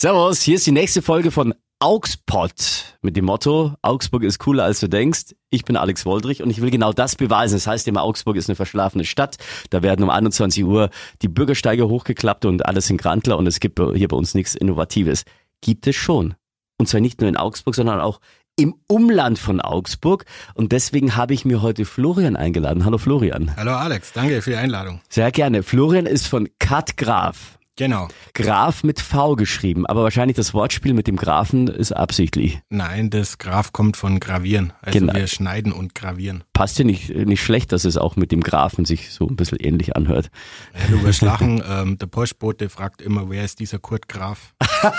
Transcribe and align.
Servus, 0.00 0.40
hier 0.40 0.54
ist 0.54 0.66
die 0.66 0.72
nächste 0.72 1.02
Folge 1.02 1.30
von 1.30 1.54
Augspot 1.78 2.96
mit 3.02 3.18
dem 3.18 3.26
Motto, 3.26 3.74
Augsburg 3.82 4.22
ist 4.22 4.38
cooler 4.38 4.64
als 4.64 4.80
du 4.80 4.88
denkst. 4.88 5.34
Ich 5.50 5.66
bin 5.66 5.76
Alex 5.76 6.06
Woldrich 6.06 6.42
und 6.42 6.48
ich 6.48 6.62
will 6.62 6.70
genau 6.70 6.94
das 6.94 7.16
beweisen. 7.16 7.56
Das 7.56 7.66
heißt 7.66 7.86
immer, 7.86 8.02
Augsburg 8.02 8.36
ist 8.36 8.48
eine 8.48 8.56
verschlafene 8.56 9.04
Stadt. 9.04 9.36
Da 9.68 9.82
werden 9.82 10.02
um 10.02 10.08
21 10.08 10.64
Uhr 10.64 10.88
die 11.20 11.28
Bürgersteige 11.28 11.86
hochgeklappt 11.86 12.46
und 12.46 12.64
alles 12.64 12.88
in 12.88 12.96
Grantler 12.96 13.36
und 13.36 13.46
es 13.46 13.60
gibt 13.60 13.78
hier 13.94 14.08
bei 14.08 14.16
uns 14.16 14.32
nichts 14.32 14.54
Innovatives. 14.54 15.24
Gibt 15.60 15.86
es 15.86 15.96
schon. 15.96 16.34
Und 16.78 16.88
zwar 16.88 17.02
nicht 17.02 17.20
nur 17.20 17.28
in 17.28 17.36
Augsburg, 17.36 17.74
sondern 17.74 18.00
auch 18.00 18.20
im 18.56 18.76
Umland 18.88 19.38
von 19.38 19.60
Augsburg. 19.60 20.24
Und 20.54 20.72
deswegen 20.72 21.14
habe 21.16 21.34
ich 21.34 21.44
mir 21.44 21.60
heute 21.60 21.84
Florian 21.84 22.36
eingeladen. 22.36 22.86
Hallo 22.86 22.96
Florian. 22.96 23.54
Hallo 23.54 23.72
Alex, 23.72 24.14
danke 24.14 24.40
für 24.40 24.52
die 24.52 24.56
Einladung. 24.56 25.02
Sehr 25.10 25.30
gerne. 25.30 25.62
Florian 25.62 26.06
ist 26.06 26.26
von 26.26 26.48
Cut 26.58 26.96
Graf. 26.96 27.59
Genau. 27.80 28.08
Graf 28.34 28.84
mit 28.84 29.00
V 29.00 29.36
geschrieben, 29.36 29.86
aber 29.86 30.02
wahrscheinlich 30.02 30.36
das 30.36 30.52
Wortspiel 30.52 30.92
mit 30.92 31.06
dem 31.06 31.16
Grafen 31.16 31.66
ist 31.66 31.92
absichtlich. 31.92 32.60
Nein, 32.68 33.08
das 33.08 33.38
Graf 33.38 33.72
kommt 33.72 33.96
von 33.96 34.20
gravieren. 34.20 34.74
Also 34.82 34.98
Genau. 34.98 35.14
wir 35.14 35.26
schneiden 35.26 35.72
und 35.72 35.94
gravieren. 35.94 36.44
Passt 36.52 36.78
ja 36.78 36.84
nicht, 36.84 37.08
nicht 37.08 37.42
schlecht, 37.42 37.72
dass 37.72 37.86
es 37.86 37.96
auch 37.96 38.16
mit 38.16 38.32
dem 38.32 38.42
Grafen 38.42 38.84
sich 38.84 39.14
so 39.14 39.26
ein 39.26 39.34
bisschen 39.34 39.56
ähnlich 39.58 39.96
anhört. 39.96 40.30
Ja, 40.74 40.94
du 40.94 41.02
wirst 41.04 41.22
lachen, 41.22 41.62
ähm, 41.66 41.96
der 41.96 42.06
Postbote 42.06 42.68
fragt 42.68 43.00
immer, 43.00 43.30
wer 43.30 43.46
ist 43.46 43.60
dieser 43.60 43.78
Kurt 43.78 44.10
Graf? 44.10 44.52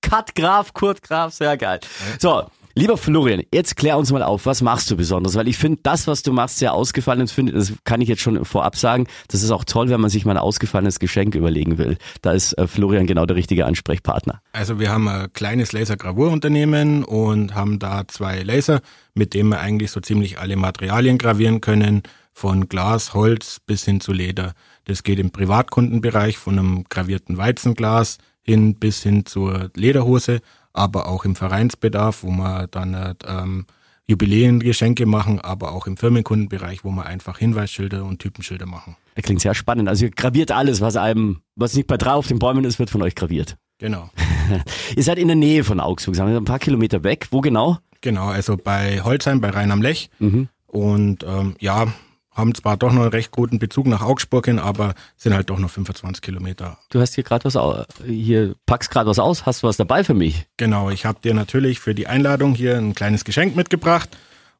Cut 0.00 0.34
Graf, 0.34 0.72
Kurt 0.74 1.02
Graf, 1.02 1.32
sehr 1.34 1.56
geil. 1.56 1.78
So, 2.18 2.48
lieber 2.74 2.96
Florian, 2.96 3.42
jetzt 3.52 3.76
klär 3.76 3.98
uns 3.98 4.12
mal 4.12 4.22
auf, 4.22 4.46
was 4.46 4.62
machst 4.62 4.90
du 4.90 4.96
Besonderes? 4.96 5.36
Weil 5.36 5.48
ich 5.48 5.58
finde, 5.58 5.80
das, 5.82 6.06
was 6.06 6.22
du 6.22 6.32
machst, 6.32 6.58
sehr 6.58 6.72
ausgefallen 6.72 7.20
ist, 7.20 7.32
finde, 7.32 7.52
das 7.52 7.72
kann 7.84 8.00
ich 8.00 8.08
jetzt 8.08 8.22
schon 8.22 8.44
vorab 8.44 8.76
sagen. 8.76 9.06
Das 9.28 9.42
ist 9.42 9.50
auch 9.50 9.64
toll, 9.64 9.90
wenn 9.90 10.00
man 10.00 10.10
sich 10.10 10.24
mal 10.24 10.32
ein 10.32 10.38
ausgefallenes 10.38 10.98
Geschenk 10.98 11.34
überlegen 11.34 11.78
will. 11.78 11.98
Da 12.22 12.32
ist 12.32 12.56
äh, 12.58 12.66
Florian 12.66 13.06
genau 13.06 13.26
der 13.26 13.36
richtige 13.36 13.66
Ansprechpartner. 13.66 14.40
Also 14.52 14.78
wir 14.78 14.90
haben 14.90 15.08
ein 15.08 15.32
kleines 15.32 15.72
Lasergravurunternehmen 15.72 17.04
und 17.04 17.54
haben 17.54 17.78
da 17.78 18.06
zwei 18.08 18.42
Laser, 18.42 18.80
mit 19.14 19.34
denen 19.34 19.50
wir 19.50 19.60
eigentlich 19.60 19.90
so 19.90 20.00
ziemlich 20.00 20.38
alle 20.38 20.56
Materialien 20.56 21.18
gravieren 21.18 21.60
können, 21.60 22.02
von 22.32 22.68
Glas, 22.68 23.14
Holz 23.14 23.60
bis 23.66 23.84
hin 23.84 24.00
zu 24.00 24.12
Leder. 24.12 24.54
Das 24.86 25.02
geht 25.02 25.18
im 25.18 25.30
Privatkundenbereich 25.30 26.38
von 26.38 26.58
einem 26.58 26.84
gravierten 26.88 27.36
Weizenglas 27.36 28.18
hin 28.42 28.74
bis 28.74 29.02
hin 29.02 29.24
zur 29.24 29.70
Lederhose, 29.76 30.40
aber 30.72 31.08
auch 31.08 31.24
im 31.24 31.36
Vereinsbedarf, 31.36 32.22
wo 32.22 32.30
wir 32.30 32.66
dann 32.68 32.94
äh, 32.94 33.14
ähm, 33.26 33.66
Jubiläengeschenke 34.06 35.06
machen, 35.06 35.40
aber 35.40 35.72
auch 35.72 35.86
im 35.86 35.96
Firmenkundenbereich, 35.96 36.84
wo 36.84 36.90
wir 36.90 37.06
einfach 37.06 37.38
Hinweisschilder 37.38 38.04
und 38.04 38.18
Typenschilder 38.18 38.66
machen. 38.66 38.96
Das 39.14 39.24
klingt 39.24 39.40
sehr 39.40 39.54
spannend. 39.54 39.88
Also 39.88 40.06
ihr 40.06 40.10
graviert 40.10 40.50
alles, 40.50 40.80
was 40.80 40.96
einem, 40.96 41.42
was 41.54 41.74
nicht 41.74 41.86
bei 41.86 41.96
drei 41.96 42.12
auf 42.12 42.26
den 42.26 42.38
Bäumen 42.38 42.64
ist, 42.64 42.78
wird 42.78 42.90
von 42.90 43.02
euch 43.02 43.14
graviert. 43.14 43.56
Genau. 43.78 44.10
Ihr 44.96 45.02
seid 45.02 45.18
in 45.18 45.26
der 45.26 45.36
Nähe 45.36 45.64
von 45.64 45.80
Augsburg, 45.80 46.14
sagen 46.14 46.30
wir 46.30 46.36
ein 46.36 46.44
paar 46.44 46.60
Kilometer 46.60 47.02
weg. 47.02 47.26
Wo 47.30 47.40
genau? 47.40 47.78
Genau, 48.00 48.28
also 48.28 48.56
bei 48.56 49.00
Holzheim, 49.02 49.40
bei 49.40 49.50
Rhein 49.50 49.70
am 49.70 49.82
Lech. 49.82 50.08
Mhm. 50.18 50.48
Und 50.66 51.24
ähm, 51.24 51.56
ja, 51.58 51.86
haben 52.34 52.54
zwar 52.54 52.76
doch 52.76 52.92
noch 52.92 53.02
einen 53.02 53.10
recht 53.10 53.30
guten 53.30 53.58
Bezug 53.58 53.86
nach 53.86 54.00
Augsburg 54.02 54.46
hin, 54.46 54.58
aber 54.58 54.94
sind 55.16 55.34
halt 55.34 55.50
doch 55.50 55.58
noch 55.58 55.70
25 55.70 56.22
Kilometer. 56.22 56.78
Du 56.90 57.00
hast 57.00 57.14
hier 57.14 57.24
gerade 57.24 57.44
was, 57.44 57.56
au- 57.56 57.84
hier 58.06 58.54
packst 58.66 58.90
gerade 58.90 59.08
was 59.10 59.18
aus. 59.18 59.44
Hast 59.46 59.62
du 59.62 59.66
was 59.66 59.76
dabei 59.76 60.02
für 60.04 60.14
mich? 60.14 60.46
Genau, 60.56 60.90
ich 60.90 61.04
habe 61.04 61.18
dir 61.22 61.34
natürlich 61.34 61.78
für 61.80 61.94
die 61.94 62.06
Einladung 62.06 62.54
hier 62.54 62.76
ein 62.78 62.94
kleines 62.94 63.24
Geschenk 63.24 63.54
mitgebracht. 63.56 64.08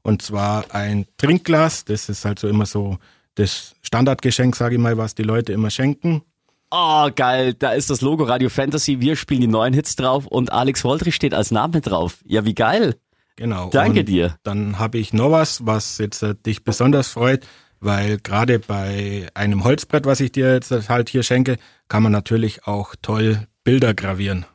Und 0.02 0.20
zwar 0.22 0.74
ein 0.74 1.06
Trinkglas. 1.16 1.84
Das 1.84 2.08
ist 2.08 2.24
halt 2.24 2.38
so 2.38 2.48
immer 2.48 2.66
so 2.66 2.98
das 3.36 3.74
Standardgeschenk, 3.82 4.54
sage 4.56 4.74
ich 4.74 4.80
mal, 4.80 4.98
was 4.98 5.14
die 5.14 5.22
Leute 5.22 5.52
immer 5.52 5.70
schenken. 5.70 6.22
Oh, 6.70 7.08
geil. 7.14 7.54
Da 7.54 7.72
ist 7.72 7.90
das 7.90 8.00
Logo 8.00 8.24
Radio 8.24 8.48
Fantasy. 8.48 9.00
Wir 9.00 9.14
spielen 9.14 9.42
die 9.42 9.46
neuen 9.46 9.74
Hits 9.74 9.94
drauf 9.94 10.26
und 10.26 10.50
Alex 10.52 10.84
Woldrich 10.84 11.14
steht 11.14 11.34
als 11.34 11.50
Name 11.50 11.80
drauf. 11.82 12.18
Ja, 12.24 12.44
wie 12.44 12.54
geil. 12.54 12.96
Genau. 13.36 13.70
Danke 13.70 14.00
und 14.00 14.08
dir. 14.08 14.36
Dann 14.42 14.78
habe 14.78 14.98
ich 14.98 15.12
noch 15.12 15.30
was, 15.30 15.66
was 15.66 15.98
jetzt 15.98 16.22
äh, 16.22 16.34
dich 16.34 16.64
besonders 16.64 17.08
freut, 17.08 17.46
weil 17.80 18.18
gerade 18.18 18.58
bei 18.58 19.28
einem 19.34 19.64
Holzbrett, 19.64 20.06
was 20.06 20.20
ich 20.20 20.32
dir 20.32 20.52
jetzt 20.52 20.70
halt 20.88 21.08
hier 21.08 21.22
schenke, 21.22 21.56
kann 21.88 22.02
man 22.02 22.12
natürlich 22.12 22.66
auch 22.66 22.94
toll 23.00 23.46
Bilder 23.64 23.94
gravieren. 23.94 24.46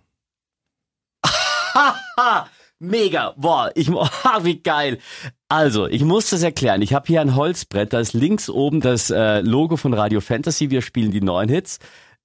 Mega. 2.80 3.34
Boah, 3.38 3.72
ich, 3.76 3.90
ha, 3.90 4.40
wie 4.44 4.62
geil. 4.62 5.00
Also, 5.50 5.88
ich 5.88 6.04
muss 6.04 6.30
das 6.30 6.44
erklären. 6.44 6.82
Ich 6.82 6.94
habe 6.94 7.08
hier 7.08 7.22
ein 7.22 7.36
Holzbrett, 7.36 7.94
da 7.94 8.00
ist 8.00 8.14
links 8.14 8.50
oben 8.50 8.82
das 8.82 9.10
äh, 9.10 9.42
Logo 9.42 9.78
von 9.78 9.94
Radio 9.94 10.22
Fantasy. 10.22 10.70
Wir 10.70 10.82
spielen 10.82 11.12
die 11.12 11.22
neuen 11.22 11.50
Hits. 11.50 11.80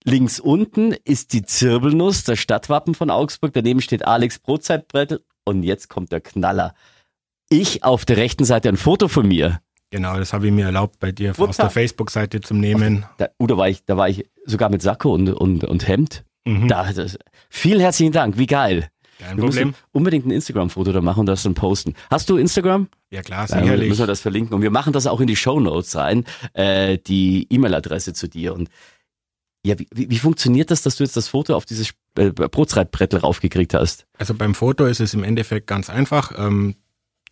Links 0.05 0.41
unten 0.41 0.93
ist 1.05 1.33
die 1.33 1.43
Zirbelnuss, 1.43 2.25
das 2.25 2.41
Stadtwappen 2.41 2.95
von 2.95 3.09
Augsburg. 3.09 3.53
Daneben 3.55 3.81
steht 3.81 4.05
Alex 4.05 4.41
Brotzeitbrettel. 4.41 5.25
Und 5.45 5.63
jetzt 5.63 5.89
kommt 5.89 6.13
der 6.13 6.21
Knaller. 6.21 6.75
Ich 7.49 7.85
auf 7.85 8.05
der 8.05 8.17
rechten 8.17 8.45
Seite 8.45 8.69
ein 8.69 8.77
Foto 8.77 9.09
von 9.09 9.27
mir. 9.27 9.61
Genau, 9.91 10.17
das 10.17 10.33
habe 10.33 10.47
ich 10.47 10.53
mir 10.53 10.67
erlaubt, 10.67 10.99
bei 11.01 11.13
dir 11.13 11.33
aus 11.33 11.39
Wunder. 11.39 11.55
der 11.55 11.71
Facebook-Seite 11.71 12.41
zum 12.41 12.61
Nehmen. 12.61 13.05
Da, 13.19 13.29
uh, 13.39 13.47
da 13.47 13.57
war 13.59 13.69
ich, 13.69 13.85
da 13.85 13.97
war 13.99 14.09
ich 14.09 14.27
sogar 14.47 14.71
mit 14.71 14.81
Sakko 14.81 15.13
und, 15.13 15.29
und, 15.29 15.65
und 15.65 15.87
Hemd. 15.87 16.25
Mhm. 16.47 16.67
Da, 16.69 16.91
das, 16.93 17.19
vielen 17.51 17.81
herzlichen 17.81 18.13
Dank, 18.13 18.39
wie 18.39 18.47
geil. 18.47 18.89
Kein 19.19 19.37
Wir 19.37 19.45
müssen 19.45 19.59
Problem. 19.59 19.75
unbedingt 19.93 20.27
ein 20.27 20.31
Instagram-Foto 20.31 20.93
da 20.93 21.01
machen 21.03 21.21
und 21.21 21.27
das 21.27 21.43
dann 21.43 21.55
posten. 21.55 21.95
Hast 22.11 22.31
du 22.31 22.39
Instagram? 22.39 22.89
Ja 23.11 23.21
klar, 23.23 23.47
Dann 23.47 23.65
sicherlich. 23.65 23.91
müssen 23.91 24.01
wir 24.01 24.07
das 24.07 24.21
verlinken. 24.21 24.55
Und 24.55 24.63
wir 24.63 24.71
machen 24.71 24.95
das 24.95 25.07
auch 25.07 25.21
in 25.21 25.27
die 25.27 25.37
Show 25.37 25.61
Notes 25.61 25.95
rein, 25.95 26.25
äh, 26.55 26.97
die 26.97 27.47
E-Mail-Adresse 27.51 28.15
zu 28.15 28.29
dir. 28.29 28.55
Und 28.55 28.71
ja, 29.65 29.79
wie, 29.79 29.87
wie 29.93 30.11
wie 30.11 30.19
funktioniert 30.19 30.71
das, 30.71 30.83
dass 30.83 30.97
du 30.97 31.05
jetzt 31.05 31.17
das 31.17 31.29
Foto 31.29 31.55
auf 31.55 31.67
dieses 31.67 31.93
äh, 32.17 32.31
Brotzeitbrettel 32.31 33.21
raufgekriegt 33.21 33.75
hast? 33.75 34.07
Also 34.19 34.35
beim 34.35 34.55
Foto 34.55 34.87
ist 34.87 35.01
es 35.01 35.15
im 35.15 35.25
Endeffekt 35.25 35.67
ganz 35.67 35.91
einfach. 35.91 36.33
Ähm, 36.37 36.77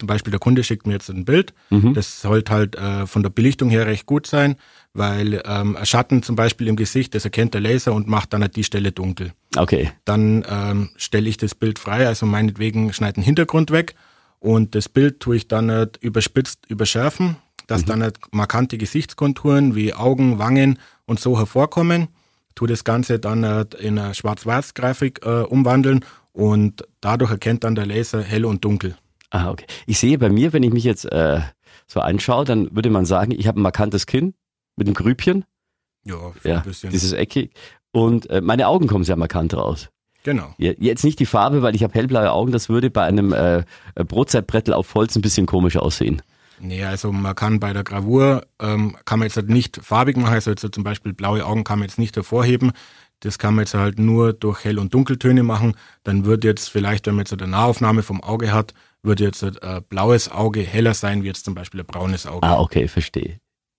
zum 0.00 0.06
Beispiel 0.06 0.30
der 0.30 0.41
Kunde 0.41 0.64
schickt 0.64 0.86
mir 0.86 0.94
jetzt 0.94 1.10
ein 1.10 1.26
Bild. 1.26 1.52
Mhm. 1.68 1.94
Das 1.94 2.22
sollte 2.22 2.52
halt 2.52 2.74
äh, 2.76 3.06
von 3.06 3.22
der 3.22 3.30
Belichtung 3.30 3.68
her 3.68 3.86
recht 3.86 4.06
gut 4.06 4.26
sein, 4.26 4.56
weil 4.94 5.42
ähm, 5.44 5.76
ein 5.76 5.86
Schatten 5.86 6.22
zum 6.22 6.36
Beispiel 6.36 6.68
im 6.68 6.76
Gesicht, 6.76 7.14
das 7.14 7.24
erkennt 7.24 7.52
der 7.54 7.60
Laser 7.60 7.92
und 7.92 8.08
macht 8.08 8.32
dann 8.32 8.41
halt 8.41 8.56
die 8.56 8.64
Stelle 8.64 8.92
dunkel. 8.92 9.32
Okay. 9.56 9.92
Dann 10.06 10.44
ähm, 10.48 10.91
stelle 10.97 11.28
ich 11.28 11.36
das 11.36 11.54
Bild 11.54 11.78
frei, 11.78 12.06
also 12.06 12.24
meinetwegen 12.24 12.92
schneide 12.94 13.14
den 13.14 13.24
Hintergrund 13.24 13.70
weg 13.70 13.94
und 14.38 14.74
das 14.74 14.88
Bild 14.88 15.20
tue 15.20 15.36
ich 15.36 15.48
dann 15.48 15.70
halt 15.70 15.98
überspitzt 15.98 16.64
überschärfen, 16.68 17.36
dass 17.66 17.84
dann 17.84 18.02
halt 18.02 18.18
markante 18.32 18.78
Gesichtskonturen 18.78 19.74
wie 19.76 19.94
Augen, 19.94 20.38
Wangen 20.38 20.78
und 21.04 21.20
so 21.20 21.38
hervorkommen. 21.38 22.08
Tue 22.54 22.68
das 22.68 22.84
Ganze 22.84 23.18
dann 23.18 23.44
halt 23.44 23.74
in 23.74 23.98
eine 23.98 24.14
Schwarz-Weiß-Grafik 24.14 25.20
äh, 25.24 25.42
umwandeln 25.42 26.04
und 26.32 26.84
dadurch 27.00 27.30
erkennt 27.30 27.64
dann 27.64 27.74
der 27.74 27.86
Laser 27.86 28.22
hell 28.22 28.44
und 28.44 28.64
dunkel. 28.64 28.96
Ah, 29.30 29.50
okay. 29.50 29.66
Ich 29.86 29.98
sehe 29.98 30.18
bei 30.18 30.28
mir, 30.28 30.52
wenn 30.52 30.62
ich 30.62 30.72
mich 30.72 30.84
jetzt 30.84 31.04
äh, 31.04 31.40
so 31.86 32.00
anschaue, 32.00 32.44
dann 32.44 32.74
würde 32.74 32.90
man 32.90 33.04
sagen, 33.04 33.32
ich 33.32 33.46
habe 33.46 33.60
ein 33.60 33.62
markantes 33.62 34.06
Kinn 34.06 34.34
mit 34.76 34.86
einem 34.88 34.94
Grübchen. 34.94 35.44
Ja, 36.04 36.16
Ja, 36.44 36.56
ein 36.58 36.62
bisschen. 36.64 36.90
dieses 36.90 37.12
eckig. 37.12 37.52
Und 37.92 38.28
äh, 38.30 38.40
meine 38.40 38.66
Augen 38.68 38.86
kommen 38.86 39.04
sehr 39.04 39.16
markant 39.16 39.54
raus. 39.54 39.88
genau. 40.22 40.54
Jetzt 40.58 41.04
nicht 41.04 41.18
die 41.18 41.26
Farbe, 41.26 41.62
weil 41.62 41.74
ich 41.74 41.82
habe 41.82 41.94
hellblaue 41.94 42.30
Augen. 42.32 42.52
Das 42.52 42.68
würde 42.68 42.90
bei 42.90 43.04
einem 43.04 43.32
äh, 43.32 43.64
Brotzeitbrettel 43.94 44.74
auf 44.74 44.94
Holz 44.94 45.16
ein 45.16 45.22
bisschen 45.22 45.46
komisch 45.46 45.76
aussehen. 45.76 46.22
Nee, 46.60 46.84
also 46.84 47.10
man 47.10 47.34
kann 47.34 47.59
bei 47.59 47.72
der 47.72 47.84
Gravur, 47.84 48.47
ähm, 48.60 48.97
kann 49.04 49.19
man 49.19 49.26
jetzt 49.26 49.37
halt 49.37 49.48
nicht 49.48 49.81
farbig 49.82 50.16
machen, 50.16 50.34
also 50.34 50.50
jetzt 50.50 50.66
zum 50.72 50.84
Beispiel 50.84 51.12
blaue 51.12 51.44
Augen 51.44 51.65
kann 51.65 51.78
man 51.78 51.88
jetzt 51.88 51.98
nicht 51.98 52.16
hervorheben. 52.16 52.72
Das 53.21 53.38
kann 53.38 53.54
man 53.54 53.65
jetzt 53.65 53.75
halt 53.75 53.98
nur 53.98 54.32
durch 54.32 54.65
Hell- 54.65 54.78
und 54.78 54.94
Dunkeltöne 54.94 55.43
machen. 55.43 55.75
Dann 56.04 56.25
wird 56.25 56.44
jetzt 56.44 56.69
vielleicht, 56.69 57.06
wenn 57.06 57.15
man 57.15 57.25
jetzt 57.25 57.32
eine 57.32 57.50
Nahaufnahme 57.50 58.03
vom 58.03 58.22
Auge 58.22 58.53
hat, 58.53 58.72
wird 59.03 59.21
jetzt 59.21 59.44
ein 59.44 59.56
äh, 59.60 59.81
blaues 59.87 60.31
Auge 60.31 60.60
heller 60.60 60.94
sein, 60.94 61.22
wie 61.22 61.26
jetzt 61.26 61.44
zum 61.44 61.54
Beispiel 61.54 61.81
ein 61.81 61.87
braunes 61.87 62.26
Auge. 62.26 62.47
Ah, 62.47 62.60
okay, 62.60 62.88
verstehe. 62.88 63.38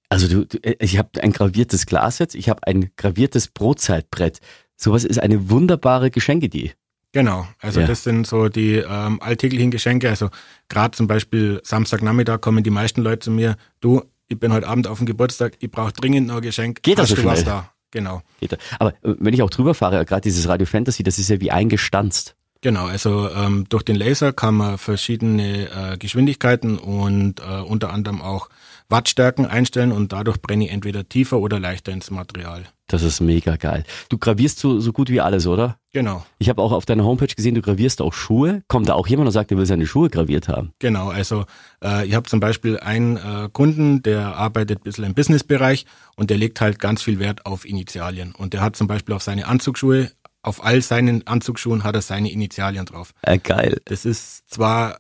Also 0.10 0.28
du, 0.28 0.46
du 0.46 0.58
äh, 0.64 0.76
ich 0.80 0.98
habe 0.98 1.10
ein 1.22 1.32
graviertes 1.32 1.86
Glas 1.86 2.20
jetzt, 2.20 2.36
ich 2.36 2.50
habe 2.50 2.66
ein 2.68 2.92
graviertes 2.98 3.48
Brotzeitbrett. 3.48 4.40
Sowas 4.76 5.04
ist 5.04 5.20
eine 5.20 5.50
wunderbare 5.50 6.12
Geschenkidee. 6.12 6.74
Genau, 7.14 7.46
also 7.60 7.82
Ja. 7.82 7.88
das 7.88 8.04
sind 8.04 8.26
so 8.26 8.48
die 8.48 8.76
ähm, 8.76 9.22
alltäglichen 9.22 9.70
Geschenke. 9.72 10.10
Also 10.10 10.30
gerade 10.70 10.96
zum 10.96 11.08
Beispiel 11.08 11.60
Samstagnachmittag 11.64 12.40
kommen 12.40 12.64
die 12.64 12.70
meisten 12.70 13.02
Leute 13.02 13.20
zu 13.20 13.32
mir, 13.32 13.58
du, 13.82 14.04
ich 14.30 14.40
bin 14.40 14.54
heute 14.54 14.68
Abend 14.68 14.88
auf 14.88 15.00
dem 15.00 15.06
Geburtstag, 15.08 15.54
ich 15.60 15.70
brauche 15.70 15.92
dringend 15.92 16.28
noch 16.28 16.38
ein 16.38 16.42
Geschenk. 16.42 16.84
Geht 16.84 17.00
das 17.00 17.10
so 17.10 17.18
schnell? 17.18 17.44
da? 17.44 17.72
Genau. 17.92 18.22
Geht 18.40 18.54
da. 18.54 18.58
Aber 18.80 18.92
äh, 19.04 19.16
wenn 19.20 19.34
ich 19.34 19.42
auch 19.44 19.50
drüber 19.50 19.74
fahre, 19.74 20.06
gerade 20.06 20.22
dieses 20.22 20.48
Radio 20.48 20.66
Fantasy, 20.66 21.04
das 21.04 21.20
ist 21.20 21.30
ja 21.30 21.42
wie 21.42 21.52
eingestanzt. 21.52 22.36
Genau, 22.62 22.86
also 22.86 23.28
ähm, 23.32 23.66
durch 23.70 23.84
den 23.84 23.96
Laser 23.96 24.32
kann 24.34 24.56
man 24.56 24.78
verschiedene 24.78 25.68
äh, 25.94 25.98
Geschwindigkeiten 25.98 26.78
und 26.78 27.40
äh, 27.42 27.60
unter 27.62 27.92
anderem 27.92 28.22
auch 28.22 28.50
Wattstärken 28.92 29.46
einstellen 29.46 29.92
und 29.92 30.12
dadurch 30.14 30.42
brenne 30.42 30.66
ich 30.66 30.72
entweder 30.72 31.08
tiefer 31.08 31.40
oder 31.40 31.60
leichter 31.60 31.92
ins 31.92 32.12
Material. 32.12 32.64
Das 32.88 33.04
ist 33.04 33.22
mega 33.22 33.56
geil. 33.56 33.86
Du 34.10 34.18
gravierst 34.18 34.60
so, 34.60 34.82
so 34.82 34.92
gut 34.92 35.10
wie 35.10 35.22
alles, 35.22 35.48
oder? 35.48 35.78
Genau, 35.94 36.26
Ich 36.40 36.50
habe 36.50 36.62
auch 36.62 36.74
auf 36.74 36.86
deiner 36.86 37.06
Homepage 37.06 37.34
gesehen, 37.34 37.56
du 37.56 37.62
gravierst 37.62 38.02
auch 38.02 38.14
Schuhe. 38.14 38.64
Kommt 38.68 38.90
da 38.90 38.94
auch 38.94 39.08
jemand 39.08 39.28
und 39.28 39.32
sagt, 39.32 39.52
er 39.52 39.58
will 39.58 39.66
seine 39.66 39.88
Schuhe 39.88 40.10
graviert 40.10 40.48
haben? 40.50 40.74
genau. 40.80 41.10
Also 41.10 41.46
äh, 41.84 42.06
ich 42.06 42.14
habe 42.16 42.28
zum 42.30 42.40
Beispiel 42.40 42.80
einen 42.80 43.18
äh, 43.18 43.50
Kunden, 43.52 44.04
der 44.04 44.36
arbeitet 44.36 44.80
ein 44.80 44.84
bisschen 44.84 45.06
im 45.06 45.14
Businessbereich 45.14 45.86
und 46.16 46.30
der 46.30 46.38
legt 46.38 46.60
halt 46.60 46.80
ganz 46.80 47.02
viel 47.02 47.20
Wert 47.20 47.46
auf 47.46 47.66
Initialien. 47.66 48.34
Und 48.36 48.54
der 48.54 48.62
hat 48.62 48.76
zum 48.76 48.88
Beispiel 48.88 49.16
auf 49.16 49.24
seine 49.24 49.48
Anzugsschuhe 49.48 50.12
auf 50.44 50.64
all 50.64 50.82
seinen 50.82 51.28
Anzugsschuhen 51.28 51.84
hat 51.84 51.96
er 51.96 52.02
seine 52.02 52.32
Initialien 52.32 52.86
drauf. 52.86 53.14
Äh, 53.22 53.38
geil. 53.38 53.80
Das 53.86 54.06
ist 54.06 54.50
zwar 54.50 54.98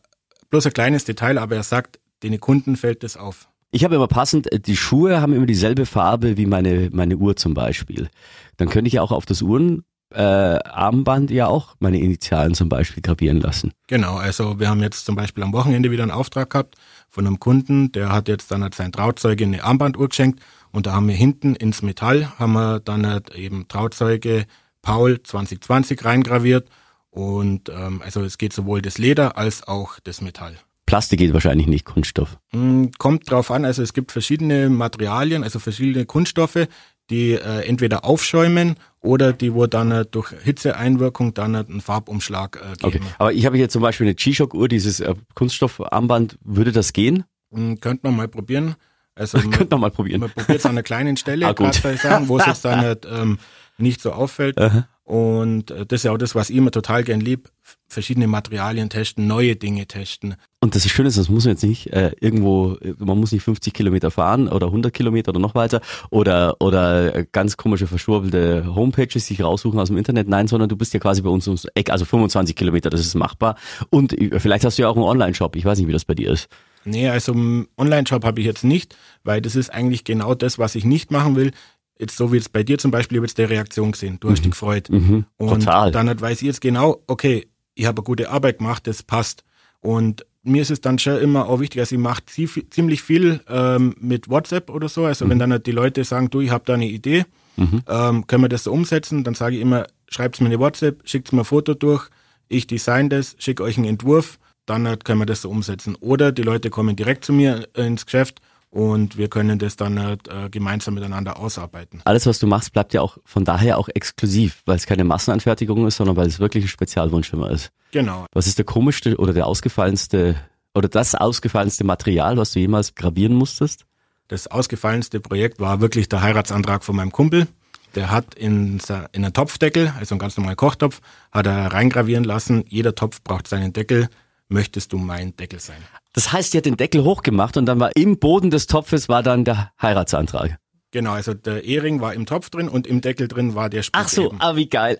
bloß 0.49 0.67
ein 0.67 0.73
kleines 0.73 1.05
Detail, 1.05 1.38
aber 1.39 1.55
er 1.55 1.63
sagt, 1.63 1.99
den 2.23 2.39
Kunden 2.39 2.75
fällt 2.75 3.03
das 3.03 3.17
auf. 3.17 3.47
Ich 3.71 3.85
habe 3.85 3.95
immer 3.95 4.07
passend, 4.07 4.51
äh, 4.51 4.59
die 4.59 4.75
Schuhe 4.75 5.21
haben 5.21 5.33
immer 5.33 5.45
dieselbe 5.45 5.85
Farbe 5.85 6.38
wie 6.38 6.45
meine, 6.45 6.89
meine 6.91 7.18
Uhr 7.18 7.35
zum 7.35 7.53
Beispiel. 7.53 8.09
Dann 8.57 8.69
könnte 8.69 8.88
ich 8.88 8.95
ja 8.95 9.01
auch 9.01 9.12
auf 9.12 9.25
das 9.25 9.41
Uhren 9.41 9.85
äh, 10.13 10.21
Armband 10.21 11.31
ja 11.31 11.47
auch 11.47 11.75
meine 11.79 12.00
Initialen 12.00 12.53
zum 12.53 12.68
Beispiel 12.68 13.01
gravieren 13.01 13.39
lassen. 13.39 13.71
Genau, 13.88 14.15
also 14.15 14.59
wir 14.59 14.69
haben 14.69 14.81
jetzt 14.81 15.06
zum 15.06 15.15
Beispiel 15.15 15.44
am 15.44 15.53
Wochenende 15.53 15.89
wieder 15.89 16.03
einen 16.03 16.12
Auftrag 16.12 16.50
gehabt 16.50 16.75
von 17.09 17.25
einem 17.25 17.39
Kunden, 17.39 17.94
der 17.94 18.12
hat 18.12 18.27
jetzt 18.27 18.51
dann 18.51 18.63
hat 18.63 18.75
sein 18.75 18.91
Trauzeuge 18.91 19.45
eine 19.45 19.63
Armbanduhr 19.63 20.09
geschenkt 20.09 20.41
und 20.71 20.85
da 20.85 20.94
haben 20.94 21.07
wir 21.07 21.15
hinten 21.15 21.56
ins 21.56 21.81
Metall, 21.81 22.38
haben 22.38 22.53
wir 22.53 22.81
dann 22.81 23.07
halt 23.07 23.33
eben 23.35 23.69
Trauzeuge 23.69 24.45
Paul 24.81 25.21
2020 25.24 26.03
reingraviert 26.03 26.67
und 27.09 27.69
ähm, 27.69 28.01
also 28.03 28.21
es 28.24 28.38
geht 28.38 28.51
sowohl 28.51 28.81
das 28.81 28.97
Leder 28.97 29.38
als 29.38 29.65
auch 29.65 30.00
das 30.03 30.19
Metall. 30.21 30.57
Plastik 30.91 31.19
geht 31.19 31.31
wahrscheinlich 31.31 31.67
nicht, 31.67 31.85
Kunststoff. 31.85 32.38
Mm, 32.51 32.88
kommt 32.97 33.31
drauf 33.31 33.49
an, 33.49 33.63
also 33.63 33.81
es 33.81 33.93
gibt 33.93 34.11
verschiedene 34.11 34.67
Materialien, 34.69 35.41
also 35.41 35.57
verschiedene 35.57 36.05
Kunststoffe, 36.05 36.67
die 37.09 37.31
äh, 37.31 37.65
entweder 37.65 38.03
aufschäumen 38.03 38.75
oder 38.99 39.31
die, 39.31 39.53
wo 39.53 39.67
dann 39.67 39.91
äh, 39.91 40.05
durch 40.05 40.33
Hitzeeinwirkung 40.43 41.33
dann 41.33 41.55
äh, 41.55 41.59
einen 41.59 41.79
Farbumschlag 41.79 42.57
äh, 42.57 42.75
geben. 42.75 43.05
Okay. 43.05 43.13
Aber 43.19 43.31
ich 43.31 43.45
habe 43.45 43.55
hier 43.55 43.69
zum 43.69 43.81
Beispiel 43.81 44.05
eine 44.05 44.15
G-Shock-Uhr, 44.15 44.67
dieses 44.67 44.99
äh, 44.99 45.15
Kunststoffarmband. 45.33 46.38
Würde 46.43 46.73
das 46.73 46.91
gehen? 46.91 47.23
Mm, 47.51 47.75
könnte 47.75 48.07
man 48.07 48.17
mal 48.17 48.27
probieren. 48.27 48.75
Also 49.15 49.38
man, 49.41 49.51
könnte 49.51 49.73
man 49.75 49.79
mal 49.79 49.91
probieren. 49.91 50.19
Man 50.19 50.31
probiert 50.31 50.59
es 50.59 50.65
an 50.65 50.71
einer 50.71 50.83
kleinen 50.83 51.15
Stelle, 51.15 51.47
ah, 51.57 51.71
sagen, 51.71 52.27
wo 52.27 52.38
es 52.38 52.45
jetzt 52.47 52.65
dann 52.65 52.85
nicht, 52.85 53.07
ähm, 53.09 53.39
nicht 53.77 54.01
so 54.01 54.11
auffällt. 54.11 54.59
Aha. 54.59 54.89
Und 55.12 55.72
äh, 55.72 55.86
das 55.86 56.00
ist 56.00 56.04
ja 56.04 56.13
auch 56.13 56.18
das, 56.18 56.36
was 56.36 56.50
ich 56.50 56.56
immer 56.56 56.72
total 56.72 57.04
gern 57.04 57.19
lieb. 57.19 57.50
Verschiedene 57.90 58.28
Materialien 58.28 58.90
testen, 58.90 59.28
neue 59.28 59.58
Dinge 59.58 59.86
testen. 59.86 60.36
Und 60.62 60.74
das 60.74 60.86
ist 60.86 60.92
schön, 60.92 61.04
das 61.04 61.18
muss 61.28 61.44
man 61.44 61.56
jetzt 61.56 61.63
nicht 61.63 61.88
äh, 61.88 62.13
irgendwo, 62.22 62.78
man 62.98 63.19
muss 63.19 63.34
nicht 63.34 63.44
50 63.44 63.74
Kilometer 63.74 64.10
fahren 64.10 64.48
oder 64.48 64.68
100 64.68 64.94
Kilometer 64.94 65.31
oder 65.31 65.42
noch 65.42 65.54
weiter 65.54 65.81
oder 66.12 66.56
oder 66.62 67.25
ganz 67.25 67.58
komische 67.58 67.88
verschwurbelte 67.88 68.74
Homepages 68.74 69.28
sich 69.28 69.44
raussuchen 69.44 69.81
aus 69.81 69.90
dem 69.90 69.98
Internet. 69.98 70.30
Nein, 70.30 70.48
sondern 70.48 70.69
du 70.69 70.78
bist 70.78 70.94
ja 70.94 71.02
quasi 71.02 71.22
bei 71.22 71.30
uns 71.30 71.46
ums 71.46 71.66
Eck, 71.75 71.90
also 71.90 72.06
25 72.06 72.56
Kilometer, 72.56 72.90
das 72.90 73.02
ist 73.02 73.13
machbar. 73.16 73.58
Und 73.90 74.16
vielleicht 74.38 74.63
hast 74.63 74.78
du 74.78 74.84
ja 74.84 74.88
auch 74.88 74.96
einen 74.96 75.04
Online-Shop. 75.04 75.58
Ich 75.58 75.66
weiß 75.66 75.78
nicht, 75.78 75.90
wie 75.90 75.94
das 75.94 76.06
bei 76.06 76.16
dir 76.16 76.31
ist. 76.31 76.48
Nee, 76.86 77.10
also 77.10 77.34
einen 77.34 77.68
Online-Shop 77.78 78.24
habe 78.24 78.40
ich 78.40 78.46
jetzt 78.46 78.63
nicht, 78.63 78.96
weil 79.25 79.42
das 79.42 79.58
ist 79.58 79.72
eigentlich 79.72 80.06
genau 80.06 80.36
das, 80.36 80.58
was 80.58 80.75
ich 80.75 80.86
nicht 80.86 81.12
machen 81.12 81.36
will 81.36 81.52
jetzt 82.01 82.18
so 82.18 82.33
wie 82.33 82.38
es 82.38 82.50
bei 82.50 82.63
dir 82.63 82.77
zum 82.77 82.92
Beispiel, 82.92 83.15
ich 83.15 83.19
habe 83.19 83.27
jetzt 83.27 83.38
der 83.38 83.50
Reaktion 83.50 83.92
gesehen, 83.94 84.18
du 84.19 84.30
hast 84.30 84.39
mhm. 84.39 84.44
dich 84.44 84.51
gefreut. 84.51 84.89
Mhm. 84.89 85.25
Und 85.38 85.63
Total. 85.63 85.92
dann 85.92 86.19
weiß 86.19 86.42
ich 86.42 86.48
jetzt 86.48 86.59
genau, 86.59 87.01
okay, 87.07 87.48
ich 87.75 87.86
habe 87.86 88.00
eine 88.00 88.03
gute 88.03 88.30
Arbeit 88.30 88.57
gemacht, 88.57 88.88
das 88.88 89.03
passt. 89.03 89.44
Und 89.80 90.25
mir 90.44 90.62
ist 90.62 90.71
es 90.71 90.81
dann 90.81 91.00
schon 91.00 91.18
immer 91.19 91.48
auch 91.48 91.59
wichtig, 91.59 91.80
also 91.80 91.95
ich 91.95 92.01
mache 92.01 92.24
ziemlich 92.25 93.01
viel 93.03 93.42
ähm, 93.48 93.95
mit 94.00 94.30
WhatsApp 94.30 94.69
oder 94.69 94.89
so. 94.89 95.06
Also 95.06 95.25
mhm. 95.25 95.30
wenn 95.30 95.39
dann 95.39 95.51
halt 95.51 95.68
die 95.68 95.71
Leute 95.71 96.03
sagen, 96.03 96.30
du, 96.30 96.42
ich 96.42 96.50
habe 96.50 96.63
da 96.65 96.74
eine 96.74 96.88
Idee, 96.88 97.25
mhm. 97.56 97.83
ähm, 97.88 98.27
können 98.27 98.44
wir 98.44 98.50
das 98.50 98.65
so 98.65 98.71
umsetzen, 98.71 99.24
dann 99.24 99.36
sage 99.36 99.56
ich 99.56 99.62
immer, 99.62 99.88
schreibt 100.09 100.42
mir 100.42 100.48
eine 100.48 100.59
WhatsApp, 100.59 101.07
schickt 101.07 101.31
mir 101.31 101.42
ein 101.42 101.45
Foto 101.45 101.74
durch, 101.74 102.09
ich 102.48 102.68
design 102.68 103.09
das, 103.09 103.36
schicke 103.38 103.63
euch 103.63 103.77
einen 103.77 103.88
Entwurf, 103.88 104.39
dann 104.65 104.88
halt 104.88 105.06
können 105.06 105.19
wir 105.19 105.25
das 105.25 105.44
so 105.44 105.50
umsetzen. 105.50 105.95
Oder 105.95 106.31
die 106.31 106.44
Leute 106.44 106.69
kommen 106.69 106.95
direkt 106.95 107.24
zu 107.24 107.33
mir 107.33 107.68
ins 107.75 108.06
Geschäft 108.06 108.42
und 108.71 109.18
wir 109.18 109.27
können 109.27 109.59
das 109.59 109.75
dann 109.75 109.97
äh, 109.97 110.18
gemeinsam 110.50 110.95
miteinander 110.95 111.38
ausarbeiten. 111.38 112.01
Alles, 112.06 112.25
was 112.25 112.39
du 112.39 112.47
machst, 112.47 112.73
bleibt 112.73 112.94
ja 112.94 113.01
auch 113.01 113.18
von 113.25 113.45
daher 113.45 113.77
auch 113.77 113.89
exklusiv, 113.94 114.63
weil 114.65 114.77
es 114.77 114.85
keine 114.85 115.03
Massenanfertigung 115.03 115.85
ist, 115.85 115.97
sondern 115.97 116.15
weil 116.15 116.27
es 116.27 116.39
wirklich 116.39 116.63
ein 116.65 116.69
Spezialwunsch 116.69 117.31
immer 117.33 117.51
ist. 117.51 117.71
Genau. 117.91 118.25
Was 118.31 118.47
ist 118.47 118.57
der 118.57 118.65
komischste 118.65 119.18
oder 119.18 119.33
der 119.33 119.45
ausgefallenste 119.45 120.35
oder 120.73 120.88
das 120.88 121.15
ausgefallenste 121.15 121.83
Material, 121.83 122.38
was 122.38 122.51
du 122.51 122.59
jemals 122.59 122.95
gravieren 122.95 123.35
musstest? 123.35 123.85
Das 124.29 124.47
ausgefallenste 124.47 125.19
Projekt 125.19 125.59
war 125.59 125.81
wirklich 125.81 126.07
der 126.07 126.21
Heiratsantrag 126.21 126.85
von 126.85 126.95
meinem 126.95 127.12
Kumpel. 127.12 127.47
Der 127.95 128.09
hat 128.09 128.35
in, 128.35 128.79
in 129.12 129.25
einen 129.25 129.33
Topfdeckel, 129.33 129.94
also 130.00 130.15
einen 130.15 130.19
ganz 130.19 130.38
normalen 130.38 130.56
Kochtopf, 130.56 131.01
hat 131.33 131.45
er 131.45 131.74
reingravieren 131.74 132.24
lassen. 132.24 132.63
Jeder 132.69 132.95
Topf 132.95 133.21
braucht 133.21 133.47
seinen 133.47 133.74
Deckel. 133.74 134.07
Möchtest 134.51 134.92
du 134.92 134.98
mein 134.98 135.33
Deckel 135.38 135.62
sein? 135.62 135.77
Das 136.12 136.33
heißt, 136.33 136.53
die 136.53 136.57
hat 136.57 136.65
den 136.65 136.75
Deckel 136.75 137.06
hochgemacht 137.06 137.56
und 137.56 137.65
dann 137.68 137.80
war 137.80 137.95
im 137.95 138.19
Boden 138.19 138.50
des 138.51 138.68
Topfes 138.68 139.07
war 139.07 139.24
dann 139.24 139.45
der 139.45 139.71
Heiratsantrag. 139.81 140.57
Genau, 140.92 141.13
also 141.13 141.33
der 141.33 141.63
Ehering 141.63 142.01
war 142.01 142.13
im 142.13 142.25
Topf 142.25 142.50
drin 142.50 142.68
und 142.68 142.86
im 142.86 143.00
Deckel 143.00 143.30
drin 143.30 143.56
war 143.56 143.69
der 143.69 143.81
Spruch. 143.81 144.01
Ach 144.03 144.09
so, 144.09 144.25
eben. 144.25 144.42
ah, 144.42 144.57
wie 144.57 144.68
geil. 144.68 145.00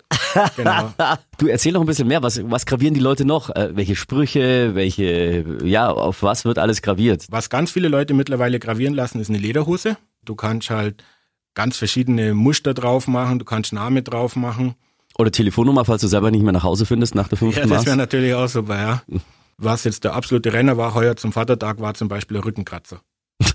Genau. 0.56 0.94
Du 1.36 1.48
erzähl 1.48 1.72
noch 1.72 1.82
ein 1.82 1.86
bisschen 1.86 2.08
mehr. 2.08 2.22
Was, 2.22 2.40
was 2.50 2.64
gravieren 2.64 2.94
die 2.94 3.00
Leute 3.00 3.26
noch? 3.26 3.50
Äh, 3.50 3.76
welche 3.76 3.94
Sprüche, 3.94 4.74
welche, 4.74 5.44
ja, 5.64 5.90
auf 5.90 6.22
was 6.22 6.46
wird 6.46 6.58
alles 6.58 6.80
graviert? 6.80 7.26
Was 7.28 7.50
ganz 7.50 7.70
viele 7.72 7.88
Leute 7.88 8.14
mittlerweile 8.14 8.58
gravieren 8.58 8.94
lassen, 8.94 9.20
ist 9.20 9.28
eine 9.28 9.38
Lederhose. 9.38 9.98
Du 10.24 10.34
kannst 10.34 10.70
halt 10.70 11.04
ganz 11.52 11.76
verschiedene 11.76 12.32
Muster 12.32 12.72
drauf 12.72 13.06
machen, 13.06 13.38
du 13.38 13.44
kannst 13.44 13.74
Name 13.74 14.02
drauf 14.02 14.36
machen. 14.36 14.76
Oder 15.18 15.30
Telefonnummer, 15.30 15.84
falls 15.84 16.00
du 16.00 16.08
selber 16.08 16.30
nicht 16.30 16.42
mehr 16.42 16.52
nach 16.52 16.62
Hause 16.62 16.86
findest 16.86 17.14
nach 17.14 17.28
der 17.28 17.36
fünften 17.36 17.68
Ja, 17.68 17.76
das 17.76 17.84
wäre 17.84 17.96
natürlich 17.96 18.32
auch 18.32 18.48
super, 18.48 18.78
ja. 18.78 19.02
Was 19.62 19.84
jetzt 19.84 20.02
der 20.02 20.14
absolute 20.14 20.52
Renner 20.52 20.76
war 20.76 20.92
heuer 20.92 21.14
zum 21.14 21.32
Vatertag, 21.32 21.80
war 21.80 21.94
zum 21.94 22.08
Beispiel 22.08 22.34
der 22.34 22.44
Rückenkratzer. 22.44 23.00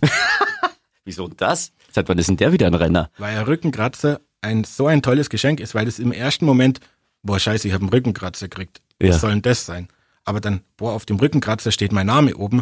Wieso 1.03 1.27
das? 1.27 1.73
Seit 1.91 2.07
wann 2.07 2.17
ist 2.17 2.29
denn 2.29 2.37
der 2.37 2.53
wieder 2.53 2.65
ein 2.65 2.73
Renner? 2.73 3.11
Weil 3.17 3.37
ein 3.37 3.43
Rückenkratzer 3.43 4.21
ein 4.39 4.63
so 4.63 4.87
ein 4.87 5.01
tolles 5.01 5.29
Geschenk 5.29 5.59
ist, 5.59 5.75
weil 5.75 5.83
das 5.83 5.99
im 5.99 6.13
ersten 6.13 6.45
Moment, 6.45 6.79
boah, 7.23 7.39
scheiße, 7.39 7.67
ich 7.67 7.73
habe 7.73 7.83
einen 7.83 7.89
Rückenkratzer 7.89 8.47
gekriegt. 8.47 8.81
Was 8.99 9.09
ja. 9.09 9.19
soll 9.19 9.31
denn 9.31 9.41
das 9.41 9.65
sein? 9.65 9.89
Aber 10.23 10.39
dann, 10.39 10.61
boah, 10.77 10.93
auf 10.93 11.05
dem 11.05 11.17
Rückenkratzer 11.17 11.71
steht 11.73 11.91
mein 11.91 12.07
Name 12.07 12.37
oben 12.37 12.61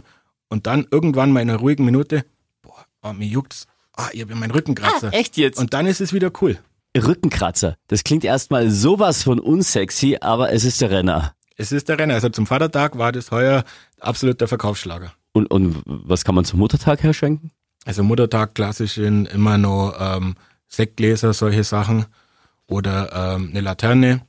und 0.49 0.65
dann 0.65 0.87
irgendwann 0.89 1.31
mal 1.31 1.41
in 1.41 1.51
einer 1.51 1.59
ruhigen 1.59 1.85
Minute, 1.85 2.25
boah, 2.63 2.85
oh, 3.03 3.13
mir 3.13 3.27
juckt's. 3.27 3.67
Ah, 3.93 4.09
ich 4.11 4.21
habe 4.21 4.33
meinen 4.33 4.51
Rückenkratzer. 4.51 5.09
Ah, 5.13 5.15
echt 5.15 5.37
jetzt? 5.37 5.59
Und 5.59 5.75
dann 5.75 5.85
ist 5.85 6.01
es 6.01 6.13
wieder 6.13 6.31
cool. 6.41 6.57
Rückenkratzer. 6.97 7.77
Das 7.89 8.03
klingt 8.03 8.23
erstmal 8.23 8.71
sowas 8.71 9.21
von 9.21 9.39
unsexy, 9.39 10.17
aber 10.19 10.51
es 10.51 10.65
ist 10.65 10.81
der 10.81 10.89
Renner. 10.89 11.35
Es 11.57 11.71
ist 11.71 11.89
der 11.89 11.99
Renner. 11.99 12.15
Also 12.15 12.29
zum 12.29 12.47
Vatertag 12.47 12.97
war 12.97 13.11
das 13.11 13.31
heuer 13.31 13.63
absoluter 13.99 14.47
Verkaufsschlager. 14.47 15.13
Und, 15.33 15.47
und 15.47 15.83
was 15.85 16.23
kann 16.23 16.35
man 16.35 16.45
zum 16.45 16.59
Muttertag 16.59 17.03
herschenken? 17.03 17.51
Also 17.85 18.03
Muttertag 18.03 18.55
klassisch 18.55 18.97
in 18.97 19.25
immer 19.25 19.57
noch 19.57 19.95
ähm, 19.99 20.35
Sektgläser, 20.67 21.33
solche 21.33 21.63
Sachen 21.63 22.05
oder 22.67 23.35
ähm, 23.35 23.49
eine 23.51 23.61
Laterne, 23.61 24.21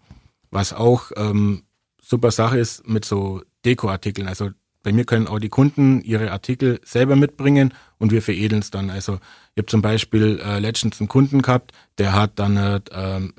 was 0.51 0.73
auch 0.73 1.11
ähm, 1.17 1.63
super 2.01 2.31
Sache 2.31 2.59
ist 2.59 2.87
mit 2.87 3.05
so 3.05 3.43
Dekoartikeln. 3.65 4.29
Also 4.29 4.51
bei 4.83 4.93
mir 4.93 5.05
können 5.05 5.27
auch 5.27 5.41
die 5.41 5.49
Kunden 5.49 6.01
ihre 6.03 6.31
Artikel 6.31 6.81
selber 6.85 7.17
mitbringen 7.17 7.75
und 7.99 8.13
wir 8.13 8.23
veredeln 8.23 8.61
es 8.61 8.71
dann. 8.71 8.91
Also 8.91 9.15
ich 9.55 9.63
habe 9.63 9.67
zum 9.67 9.83
Beispiel 9.83 10.41
äh, 10.45 10.59
letztens 10.61 11.01
einen 11.01 11.09
Kunden 11.09 11.43
gehabt, 11.43 11.73
der 11.99 12.13
hat 12.13 12.39
dann 12.39 12.57
äh, 12.57 12.81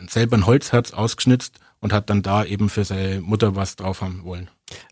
selber 0.09 0.35
ein 0.35 0.45
Holzherz 0.45 0.91
ausgeschnitzt 0.91 1.59
und 1.79 1.93
hat 1.93 2.09
dann 2.09 2.21
da 2.21 2.43
eben 2.43 2.69
für 2.69 2.83
seine 2.83 3.21
Mutter 3.21 3.55
was 3.55 3.75
drauf 3.75 4.01
haben 4.01 4.23
wollen. 4.23 4.49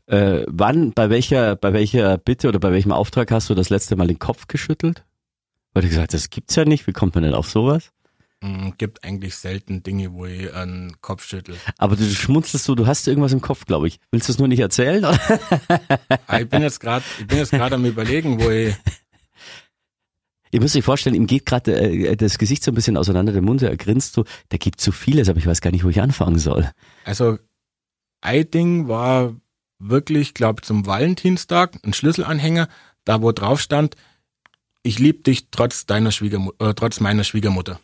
Äh, 0.07 0.43
wann, 0.47 0.93
bei 0.93 1.09
welcher, 1.09 1.55
bei 1.55 1.73
welcher 1.73 2.17
Bitte 2.17 2.47
oder 2.47 2.59
bei 2.59 2.71
welchem 2.71 2.91
Auftrag 2.91 3.31
hast 3.31 3.49
du 3.49 3.55
das 3.55 3.69
letzte 3.69 3.95
Mal 3.95 4.07
den 4.07 4.19
Kopf 4.19 4.47
geschüttelt? 4.47 5.03
Weil 5.73 5.83
du 5.83 5.89
gesagt, 5.89 6.13
das 6.13 6.29
gibt's 6.29 6.55
ja 6.55 6.65
nicht. 6.65 6.87
Wie 6.87 6.93
kommt 6.93 7.15
man 7.15 7.23
denn 7.23 7.33
auf 7.33 7.49
sowas? 7.49 7.91
Mm, 8.41 8.69
gibt 8.77 9.03
eigentlich 9.03 9.35
selten 9.35 9.83
Dinge, 9.83 10.13
wo 10.13 10.25
ich 10.25 10.53
einen 10.53 11.01
Kopf 11.01 11.25
schüttel. 11.25 11.55
Aber 11.77 11.95
du 11.95 12.03
schmunzelst 12.03 12.65
so, 12.65 12.75
du 12.75 12.87
hast 12.87 13.07
irgendwas 13.07 13.33
im 13.33 13.41
Kopf, 13.41 13.65
glaube 13.65 13.87
ich. 13.87 13.99
Willst 14.11 14.27
du 14.27 14.33
es 14.33 14.39
nur 14.39 14.47
nicht 14.47 14.59
erzählen? 14.59 15.03
Ah, 16.27 16.39
ich 16.39 16.49
bin 16.49 16.61
jetzt 16.61 16.79
gerade, 16.79 17.05
ich 17.19 17.27
bin 17.27 17.37
jetzt 17.37 17.51
gerade 17.51 17.75
am 17.75 17.85
überlegen, 17.85 18.41
wo 18.41 18.49
ich 18.49 18.75
Ihr 20.51 20.61
müsst 20.61 20.75
euch 20.75 20.85
vorstellen, 20.85 21.15
ihm 21.15 21.27
geht 21.27 21.45
gerade 21.45 21.75
äh, 21.75 22.15
das 22.15 22.37
Gesicht 22.37 22.63
so 22.63 22.71
ein 22.71 22.75
bisschen 22.75 22.97
auseinander, 22.97 23.33
der 23.33 23.41
Mund, 23.41 23.61
er 23.61 23.75
grinst 23.77 24.13
so, 24.13 24.25
der 24.51 24.59
gibt 24.59 24.79
zu 24.79 24.91
vieles, 24.91 25.29
aber 25.29 25.39
ich 25.39 25.47
weiß 25.47 25.61
gar 25.61 25.71
nicht, 25.71 25.83
wo 25.83 25.89
ich 25.89 26.01
anfangen 26.01 26.39
soll. 26.39 26.69
Also, 27.03 27.37
ein 28.21 28.49
Ding 28.49 28.87
war 28.87 29.35
wirklich, 29.79 30.33
glaube 30.33 30.61
zum 30.61 30.85
Valentinstag, 30.85 31.77
ein 31.83 31.93
Schlüsselanhänger, 31.93 32.67
da 33.03 33.21
wo 33.21 33.31
drauf 33.31 33.59
stand, 33.59 33.95
ich 34.83 34.99
liebe 34.99 35.23
dich 35.23 35.49
trotz 35.49 35.85
deiner 35.85 36.11
Schwiegermutter, 36.11 36.69
äh, 36.69 36.73
trotz 36.73 36.99
meiner 36.99 37.23
Schwiegermutter. 37.23 37.79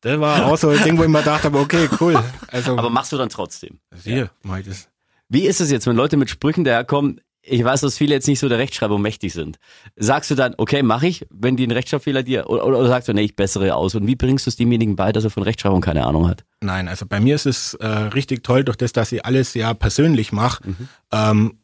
das 0.00 0.20
war 0.20 0.46
auch 0.46 0.56
so 0.58 0.68
ein 0.68 0.82
Ding, 0.84 0.98
wo 0.98 1.02
ich 1.02 1.08
mir 1.08 1.22
dachte, 1.22 1.52
okay, 1.52 1.88
cool. 2.00 2.22
Also, 2.48 2.76
aber 2.76 2.90
machst 2.90 3.12
du 3.12 3.16
dann 3.16 3.30
trotzdem? 3.30 3.80
Hier, 4.02 4.16
ja. 4.16 4.30
mach 4.42 4.58
ich 4.58 4.66
das. 4.66 4.88
Wie 5.28 5.46
ist 5.46 5.60
es 5.60 5.70
jetzt, 5.70 5.86
wenn 5.86 5.96
Leute 5.96 6.16
mit 6.16 6.28
Sprüchen 6.28 6.64
daherkommen, 6.64 7.20
ich 7.42 7.64
weiß, 7.64 7.80
dass 7.80 7.96
viele 7.96 8.14
jetzt 8.14 8.28
nicht 8.28 8.38
so 8.38 8.48
der 8.48 8.58
Rechtschreibung 8.58 9.00
mächtig 9.00 9.32
sind. 9.32 9.58
Sagst 9.96 10.30
du 10.30 10.34
dann, 10.34 10.54
okay, 10.58 10.82
mache 10.82 11.06
ich, 11.06 11.26
wenn 11.30 11.56
die 11.56 11.62
einen 11.62 11.72
Rechtschreibfehler 11.72 12.22
dir, 12.22 12.50
oder, 12.50 12.66
oder, 12.66 12.86
sagst 12.86 13.08
du, 13.08 13.14
nee, 13.14 13.22
ich 13.22 13.36
bessere 13.36 13.74
aus? 13.74 13.94
Und 13.94 14.06
wie 14.06 14.16
bringst 14.16 14.46
du 14.46 14.50
es 14.50 14.56
demjenigen 14.56 14.96
bei, 14.96 15.12
dass 15.12 15.24
er 15.24 15.30
von 15.30 15.42
Rechtschreibung 15.42 15.80
keine 15.80 16.06
Ahnung 16.06 16.28
hat? 16.28 16.44
Nein, 16.60 16.88
also 16.88 17.06
bei 17.06 17.18
mir 17.18 17.34
ist 17.34 17.46
es 17.46 17.74
äh, 17.74 17.86
richtig 17.86 18.44
toll, 18.44 18.64
durch 18.64 18.76
das, 18.76 18.92
dass 18.92 19.12
ich 19.12 19.24
alles 19.24 19.54
ja 19.54 19.72
persönlich 19.72 20.32
mache. 20.32 20.68
Mhm. 20.68 20.88
Ähm, 21.12 21.58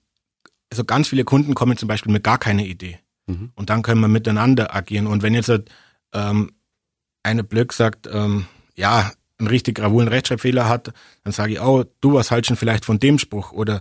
also 0.71 0.85
ganz 0.85 1.09
viele 1.09 1.25
Kunden 1.25 1.55
kommen 1.55 1.77
zum 1.77 1.89
Beispiel 1.89 2.13
mit 2.13 2.25
gar 2.25 2.39
keiner 2.39 2.65
Idee. 2.65 2.99
Mhm. 3.27 3.53
Und 3.55 3.71
dann 3.71 3.83
können 3.83 4.01
wir 4.01 4.09
miteinander 4.09 4.75
agieren. 4.75 5.07
Und 5.07 5.23
wenn 5.23 5.35
jetzt 5.35 5.53
ähm, 6.13 6.53
einer 7.23 7.43
blöd 7.43 7.73
sagt, 7.73 8.09
ähm, 8.11 8.47
ja, 8.75 9.13
einen 9.39 9.49
richtig 9.49 9.77
gravulen 9.77 10.09
Rechtschreibfehler 10.09 10.69
hat, 10.69 10.93
dann 11.25 11.33
sage 11.33 11.55
ich, 11.55 11.61
oh, 11.61 11.85
du 12.01 12.15
was 12.15 12.31
halt 12.31 12.47
schon 12.47 12.57
vielleicht 12.57 12.85
von 12.85 12.99
dem 12.99 13.19
Spruch 13.19 13.53
oder 13.53 13.81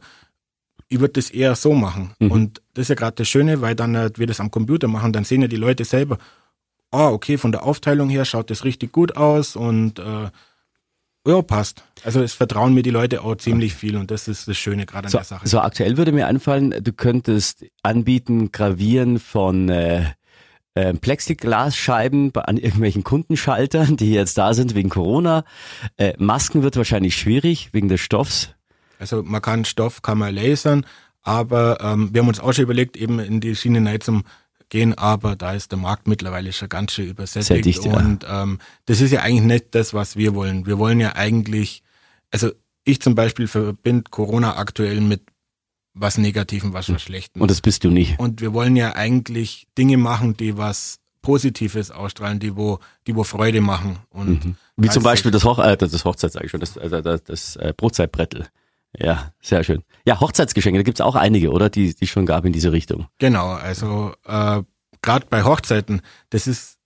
ich 0.88 1.00
würde 1.00 1.14
das 1.14 1.30
eher 1.30 1.56
so 1.56 1.74
machen. 1.74 2.14
Mhm. 2.20 2.32
Und 2.32 2.62
das 2.74 2.84
ist 2.84 2.90
ja 2.90 2.96
gerade 2.96 3.16
das 3.16 3.28
Schöne, 3.28 3.62
weil 3.62 3.76
dann 3.76 3.96
äh, 3.96 4.12
wir 4.16 4.28
das 4.28 4.40
am 4.40 4.52
Computer 4.52 4.88
machen, 4.88 5.14
dann 5.14 5.24
sehen 5.24 5.42
ja 5.42 5.48
die 5.48 5.56
Leute 5.56 5.86
selber, 5.86 6.18
oh, 6.92 7.10
okay, 7.14 7.38
von 7.38 7.52
der 7.52 7.64
Aufteilung 7.64 8.10
her 8.10 8.26
schaut 8.26 8.50
das 8.50 8.64
richtig 8.64 8.92
gut 8.92 9.16
aus 9.18 9.56
und 9.56 10.00
äh, 10.00 10.30
ja, 11.28 11.42
passt. 11.42 11.84
Also 12.04 12.22
es 12.22 12.34
vertrauen 12.34 12.74
mir 12.74 12.84
die 12.84 12.92
Leute 12.92 13.24
auch 13.24 13.36
ziemlich 13.36 13.74
viel 13.74 13.98
und 13.98 14.12
das 14.12 14.28
ist 14.28 14.48
das 14.48 14.58
Schöne 14.58 14.86
gerade 14.86 15.08
an 15.08 15.12
so, 15.12 15.18
der 15.18 15.26
Sache. 15.26 15.48
So 15.48 15.60
aktuell 15.60 15.98
würde 15.98 16.12
mir 16.12 16.28
einfallen, 16.28 16.76
du 16.84 16.94
könntest 16.94 17.66
anbieten, 17.82 18.52
gravieren 18.52 19.18
von 19.18 19.70
äh, 19.70 20.06
äh, 20.76 20.94
Plexiglasscheiben 20.94 22.32
an 22.36 22.58
irgendwelchen 22.58 23.04
Kundenschaltern, 23.04 23.98
die 23.98 24.14
jetzt 24.14 24.38
da 24.38 24.54
sind 24.54 24.76
wegen 24.76 24.90
Corona. 24.90 25.46
Äh, 25.98 26.14
Masken 26.20 26.62
wird 26.62 26.78
wahrscheinlich 26.78 27.16
schwierig 27.16 27.70
wegen 27.72 27.90
des 27.90 28.02
Stoffs. 28.02 28.55
Also 29.00 29.24
man 29.24 29.42
kann 29.42 29.66
Stoff, 29.66 30.02
kann 30.02 30.18
man 30.18 30.34
lasern, 30.34 30.86
aber 31.22 31.80
ähm, 31.82 32.10
wir 32.14 32.22
haben 32.22 32.28
uns 32.28 32.40
auch 32.40 32.54
schon 32.54 32.64
überlegt, 32.64 32.98
eben 32.98 33.20
in 33.20 33.42
die 33.42 33.56
Schiene 33.56 33.88
rein 33.88 34.02
zum 34.02 34.24
gehen, 34.70 34.98
aber 34.98 35.36
da 35.36 35.54
ist 35.54 35.72
der 35.72 35.80
Markt 35.80 36.08
mittlerweile 36.08 36.52
schon 36.52 36.70
ganz 36.70 36.94
schön 36.94 37.08
übersättigt. 37.08 37.66
Dicht, 37.66 37.86
ja. 37.86 37.98
Und 37.98 38.26
ähm, 38.28 38.60
das 38.86 39.02
ist 39.02 39.12
ja 39.12 39.22
eigentlich 39.22 39.44
nicht 39.44 39.76
das, 39.76 39.94
was 39.94 40.16
wir 40.16 40.34
wollen. 40.36 40.66
Wir 40.66 40.78
wollen 40.78 41.00
ja 41.00 41.16
eigentlich, 41.16 41.84
also 42.32 42.52
ich 42.84 43.02
zum 43.02 43.16
Beispiel 43.16 43.48
verbinde 43.48 44.06
Corona 44.10 44.58
aktuell 44.58 45.02
mit 45.02 45.22
was 45.94 46.18
Negativen, 46.18 46.74
was 46.74 46.92
was 46.92 47.02
Schlechtem. 47.02 47.42
Und 47.42 47.52
das 47.52 47.62
bist 47.62 47.84
du 47.84 47.90
nicht. 47.90 48.20
Und 48.20 48.42
wir 48.42 48.54
wollen 48.54 48.76
ja 48.76 48.96
eigentlich 48.96 49.68
Dinge 49.78 49.98
machen, 49.98 50.36
die 50.36 50.58
was 50.58 51.00
Positives 51.22 51.90
ausstrahlen, 51.90 52.40
die 52.40 52.56
wo, 52.56 52.80
die 53.08 53.16
wo 53.16 53.24
Freude 53.24 53.62
machen. 53.62 53.98
Und 54.10 54.46
mhm. 54.46 54.56
Wie 54.78 54.90
zum 54.90 55.04
Beispiel 55.04 55.32
das, 55.32 55.46
Hoch 55.46 55.58
äh, 55.58 55.78
das 55.78 56.06
Hochzeit, 56.06 56.34
sage 56.34 56.46
ich 56.46 56.52
schon, 56.52 56.60
das, 56.60 56.76
äh, 56.78 57.02
das, 57.02 57.24
das 57.24 57.56
äh, 57.56 57.74
Brotzeitbrettel. 57.76 58.48
Ja, 59.00 59.32
sehr 59.42 59.64
schön. 59.64 59.84
Ja, 60.06 60.20
Hochzeitsgeschenke, 60.20 60.80
da 60.80 60.84
gibt's 60.84 61.02
auch 61.02 61.16
einige, 61.16 61.52
oder? 61.52 61.70
Die 61.70 61.94
die 61.94 62.08
schon 62.08 62.26
gab 62.26 62.46
in 62.46 62.54
diese 62.54 62.72
Richtung. 62.72 63.08
Genau, 63.18 63.50
also 63.50 64.14
äh, 64.26 64.62
gerade 65.02 65.26
bei 65.30 65.44
Hochzeiten, 65.44 66.02
das 66.30 66.48
ist, 66.48 66.78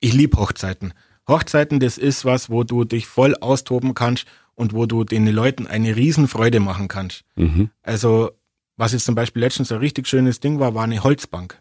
ich 0.00 0.12
lieb 0.12 0.36
Hochzeiten. 0.36 0.94
Hochzeiten, 1.28 1.78
das 1.80 1.98
ist 1.98 2.24
was, 2.24 2.50
wo 2.50 2.64
du 2.64 2.84
dich 2.84 3.06
voll 3.06 3.34
austoben 3.36 3.94
kannst 3.94 4.26
und 4.54 4.72
wo 4.72 4.86
du 4.86 5.04
den 5.04 5.26
Leuten 5.26 5.66
eine 5.66 5.94
Riesenfreude 5.94 6.58
machen 6.60 6.88
kannst. 6.88 7.24
Mhm. 7.36 7.70
Also, 7.82 8.32
was 8.76 8.92
jetzt 8.92 9.04
zum 9.04 9.14
Beispiel 9.14 9.42
letztens 9.42 9.70
ein 9.70 9.78
richtig 9.78 10.08
schönes 10.08 10.40
Ding 10.40 10.58
war, 10.58 10.74
war 10.74 10.84
eine 10.84 11.02
Holzbank. 11.02 11.60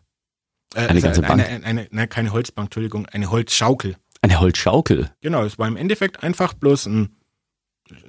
Äh, 0.74 0.79
eine 0.79 0.89
also 0.89 1.01
ganze 1.01 1.19
eine, 1.22 1.27
Bank? 1.27 1.50
Eine, 1.50 1.65
eine, 1.65 1.88
nein, 1.91 2.10
keine 2.10 2.31
Holzbank, 2.31 2.67
Entschuldigung, 2.67 3.05
eine 3.07 3.29
Holzschaukel. 3.29 3.98
Eine 4.22 4.39
Holzschaukel? 4.39 5.12
Genau, 5.22 5.43
es 5.43 5.60
war 5.60 5.67
im 5.67 5.77
Endeffekt 5.77 6.24
einfach 6.24 6.53
bloß 6.53 6.88
ein, 6.88 7.15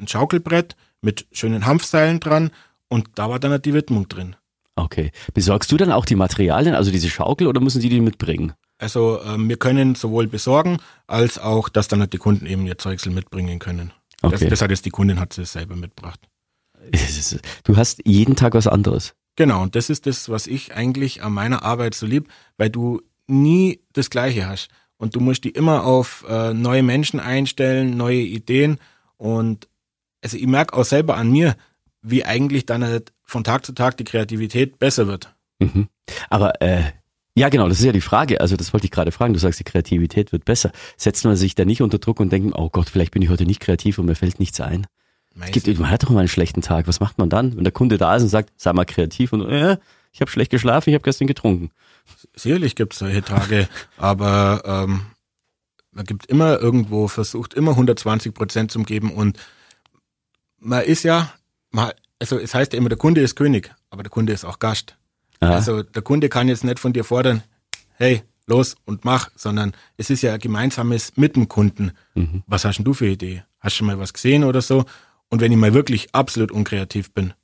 ein 0.00 0.08
Schaukelbrett 0.08 0.76
mit 1.00 1.26
schönen 1.32 1.66
Hanfseilen 1.66 2.20
dran 2.20 2.50
und 2.88 3.10
da 3.14 3.30
war 3.30 3.38
dann 3.38 3.52
halt 3.52 3.64
die 3.64 3.74
Widmung 3.74 4.08
drin. 4.08 4.36
Okay. 4.76 5.10
Besorgst 5.34 5.72
du 5.72 5.76
dann 5.76 5.92
auch 5.92 6.04
die 6.04 6.14
Materialien, 6.14 6.74
also 6.74 6.90
diese 6.90 7.10
Schaukel, 7.10 7.46
oder 7.46 7.60
müssen 7.60 7.80
sie 7.80 7.88
die 7.88 8.00
mitbringen? 8.00 8.52
Also 8.78 9.20
ähm, 9.24 9.48
wir 9.48 9.56
können 9.56 9.96
sowohl 9.96 10.28
besorgen, 10.28 10.78
als 11.08 11.38
auch, 11.38 11.68
dass 11.68 11.88
dann 11.88 12.00
halt 12.00 12.12
die 12.12 12.18
Kunden 12.18 12.46
eben 12.46 12.64
ihr 12.66 12.78
Zeugsel 12.78 13.12
mitbringen 13.12 13.58
können. 13.58 13.92
Okay. 14.22 14.38
Das, 14.38 14.48
das 14.48 14.62
hat 14.62 14.70
jetzt 14.70 14.84
die 14.84 14.90
Kundin 14.90 15.18
hat 15.18 15.36
es 15.36 15.52
selber 15.52 15.74
mitgebracht. 15.74 16.20
Du 17.64 17.76
hast 17.76 18.00
jeden 18.04 18.36
Tag 18.36 18.54
was 18.54 18.68
anderes. 18.68 19.14
Genau, 19.36 19.62
und 19.62 19.74
das 19.74 19.90
ist 19.90 20.06
das, 20.06 20.28
was 20.28 20.46
ich 20.46 20.74
eigentlich 20.74 21.22
an 21.22 21.32
meiner 21.32 21.62
Arbeit 21.62 21.94
so 21.94 22.06
lieb, 22.06 22.28
weil 22.56 22.70
du 22.70 23.02
nie 23.26 23.80
das 23.92 24.10
Gleiche 24.10 24.48
hast. 24.48 24.68
Und 24.96 25.14
du 25.14 25.20
musst 25.20 25.44
die 25.44 25.50
immer 25.50 25.84
auf 25.84 26.24
äh, 26.28 26.54
neue 26.54 26.82
Menschen 26.82 27.20
einstellen, 27.20 27.96
neue 27.96 28.20
Ideen. 28.20 28.78
Und 29.16 29.68
also 30.22 30.37
ich 30.37 30.46
merke 30.46 30.76
auch 30.76 30.84
selber 30.84 31.16
an 31.16 31.30
mir, 31.30 31.56
wie 32.02 32.25
eigentlich 32.25 32.66
dann 32.66 32.84
halt 32.84 33.12
von 33.25 33.44
Tag 33.44 33.66
zu 33.66 33.72
Tag 33.72 33.96
die 33.96 34.04
Kreativität 34.04 34.78
besser 34.78 35.06
wird. 35.06 35.34
Mhm. 35.58 35.88
Aber 36.30 36.60
äh, 36.62 36.82
ja, 37.34 37.48
genau, 37.48 37.68
das 37.68 37.78
ist 37.78 37.84
ja 37.84 37.92
die 37.92 38.00
Frage. 38.00 38.40
Also 38.40 38.56
das 38.56 38.72
wollte 38.72 38.87
ich 38.87 38.90
gerade 38.90 39.12
fragen. 39.12 39.32
Du 39.32 39.38
sagst, 39.38 39.60
die 39.60 39.64
Kreativität 39.64 40.32
wird 40.32 40.44
besser. 40.44 40.72
Setzt 40.96 41.25
man 41.25 41.37
sich 41.37 41.54
da 41.54 41.64
nicht 41.64 41.82
unter 41.82 41.98
Druck 41.98 42.20
und 42.20 42.32
denkt, 42.32 42.54
oh 42.56 42.68
Gott, 42.70 42.88
vielleicht 42.88 43.12
bin 43.12 43.22
ich 43.22 43.28
heute 43.28 43.46
nicht 43.46 43.60
kreativ 43.60 43.98
und 43.98 44.06
mir 44.06 44.14
fällt 44.14 44.40
nichts 44.40 44.60
ein? 44.60 44.87
Es 45.40 45.52
gibt, 45.52 45.78
man 45.78 45.90
hat 45.90 46.02
doch 46.02 46.10
mal 46.10 46.20
einen 46.20 46.28
schlechten 46.28 46.62
Tag. 46.62 46.88
Was 46.88 47.00
macht 47.00 47.18
man 47.18 47.30
dann, 47.30 47.56
wenn 47.56 47.64
der 47.64 47.72
Kunde 47.72 47.96
da 47.96 48.16
ist 48.16 48.25
und 48.25 48.28
sagt, 48.28 48.50
sei 48.56 48.72
mal 48.72 48.84
kreativ 48.84 49.32
und 49.32 49.42
äh, 49.48 49.76
ich 50.12 50.20
habe 50.20 50.30
schlecht 50.30 50.50
geschlafen, 50.50 50.90
ich 50.90 50.94
habe 50.94 51.04
gestern 51.04 51.28
getrunken. 51.28 51.70
Sicherlich 52.34 52.75
gibt 52.75 52.94
es 52.94 52.98
solche 52.98 53.22
Tage, 53.22 53.68
aber 53.96 54.62
ähm, 54.64 55.02
man 55.92 56.04
gibt 56.04 56.26
immer 56.26 56.58
irgendwo, 56.58 57.06
versucht 57.06 57.54
immer 57.54 57.72
120 57.72 58.34
Prozent 58.34 58.72
zu 58.72 58.82
geben 58.82 59.12
und 59.12 59.38
man 60.58 60.84
ist 60.84 61.02
ja, 61.02 61.32
man, 61.70 61.92
also 62.18 62.38
es 62.38 62.54
heißt 62.54 62.72
ja 62.72 62.78
immer, 62.78 62.88
der 62.88 62.98
Kunde 62.98 63.20
ist 63.20 63.36
König, 63.36 63.74
aber 63.90 64.02
der 64.02 64.10
Kunde 64.10 64.32
ist 64.32 64.44
auch 64.44 64.58
Gast. 64.58 64.96
Aha. 65.40 65.54
Also 65.54 65.82
der 65.82 66.02
Kunde 66.02 66.28
kann 66.28 66.48
jetzt 66.48 66.64
nicht 66.64 66.78
von 66.78 66.92
dir 66.92 67.04
fordern, 67.04 67.42
hey, 67.94 68.22
los 68.46 68.76
und 68.84 69.04
mach, 69.04 69.30
sondern 69.36 69.72
es 69.96 70.10
ist 70.10 70.22
ja 70.22 70.34
ein 70.34 70.40
gemeinsames 70.40 71.16
mit 71.16 71.36
dem 71.36 71.48
Kunden. 71.48 71.92
Mhm. 72.14 72.42
Was 72.46 72.64
hast 72.64 72.78
denn 72.78 72.84
du 72.84 72.94
für 72.94 73.06
Idee? 73.06 73.44
Hast 73.60 73.74
du 73.74 73.78
schon 73.78 73.86
mal 73.86 73.98
was 73.98 74.12
gesehen 74.12 74.44
oder 74.44 74.62
so? 74.62 74.84
Und 75.28 75.40
wenn 75.40 75.52
ich 75.52 75.58
mal 75.58 75.74
wirklich 75.74 76.14
absolut 76.14 76.50
unkreativ 76.50 77.12
bin, 77.12 77.34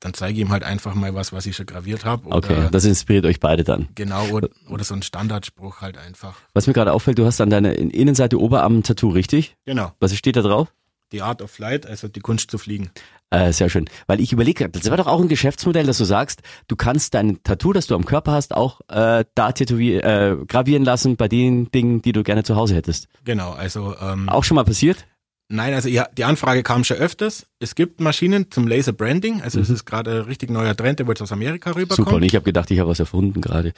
dann 0.00 0.12
zeige 0.12 0.34
ich 0.34 0.40
ihm 0.40 0.50
halt 0.50 0.64
einfach 0.64 0.94
mal 0.94 1.14
was, 1.14 1.32
was 1.32 1.46
ich 1.46 1.56
schon 1.56 1.64
graviert 1.64 2.04
habe. 2.04 2.30
Okay, 2.30 2.68
das 2.70 2.84
inspiriert 2.84 3.24
euch 3.24 3.40
beide 3.40 3.64
dann. 3.64 3.88
Genau, 3.94 4.26
oder, 4.28 4.50
oder 4.68 4.84
so 4.84 4.94
ein 4.94 5.02
Standardspruch 5.02 5.80
halt 5.80 5.96
einfach. 5.96 6.36
Was 6.52 6.66
mir 6.66 6.74
gerade 6.74 6.92
auffällt, 6.92 7.18
du 7.18 7.24
hast 7.24 7.40
an 7.40 7.48
deiner 7.48 7.74
Innenseite 7.74 8.38
Oberarm-Tattoo, 8.38 9.08
richtig? 9.08 9.56
Genau. 9.64 9.92
Was 10.00 10.14
steht 10.14 10.36
da 10.36 10.42
drauf? 10.42 10.74
Die 11.14 11.22
Art 11.22 11.40
of 11.42 11.50
Flight, 11.52 11.86
also 11.86 12.08
die 12.08 12.18
Kunst 12.18 12.50
zu 12.50 12.58
fliegen. 12.58 12.90
Äh, 13.30 13.52
sehr 13.52 13.68
schön. 13.68 13.88
Weil 14.08 14.20
ich 14.20 14.32
überlege, 14.32 14.68
das 14.68 14.90
war 14.90 14.96
doch 14.96 15.06
auch 15.06 15.20
ein 15.20 15.28
Geschäftsmodell, 15.28 15.86
dass 15.86 15.98
du 15.98 16.04
sagst, 16.04 16.42
du 16.66 16.74
kannst 16.74 17.14
dein 17.14 17.40
Tattoo, 17.44 17.72
das 17.72 17.86
du 17.86 17.94
am 17.94 18.04
Körper 18.04 18.32
hast, 18.32 18.52
auch 18.52 18.80
äh, 18.88 19.24
da 19.36 19.52
tätowier 19.52 20.04
äh, 20.04 20.36
gravieren 20.46 20.84
lassen 20.84 21.14
bei 21.16 21.28
den 21.28 21.70
Dingen, 21.70 22.02
die 22.02 22.10
du 22.10 22.24
gerne 22.24 22.42
zu 22.42 22.56
Hause 22.56 22.74
hättest. 22.74 23.06
Genau, 23.24 23.52
also 23.52 23.94
ähm, 24.00 24.28
auch 24.28 24.42
schon 24.42 24.56
mal 24.56 24.64
passiert? 24.64 25.06
Nein, 25.48 25.74
also 25.74 25.90
ja, 25.90 26.08
die 26.16 26.24
Anfrage 26.24 26.62
kam 26.62 26.84
schon 26.84 26.96
öfters. 26.96 27.46
Es 27.58 27.74
gibt 27.74 28.00
Maschinen 28.00 28.50
zum 28.50 28.66
Laser 28.66 28.92
Branding, 28.92 29.42
also 29.42 29.60
es 29.60 29.68
mhm. 29.68 29.74
ist 29.74 29.84
gerade 29.84 30.10
ein 30.10 30.22
richtig 30.22 30.50
neuer 30.50 30.74
Trend, 30.74 31.00
der 31.00 31.06
jetzt 31.06 31.20
aus 31.20 31.32
Amerika 31.32 31.72
rüberkommt. 31.72 32.08
Super, 32.08 32.16
und 32.16 32.22
ich 32.22 32.34
habe 32.34 32.44
gedacht, 32.44 32.70
ich 32.70 32.78
habe 32.78 32.88
was 32.88 32.98
erfunden 32.98 33.42
gerade. 33.42 33.74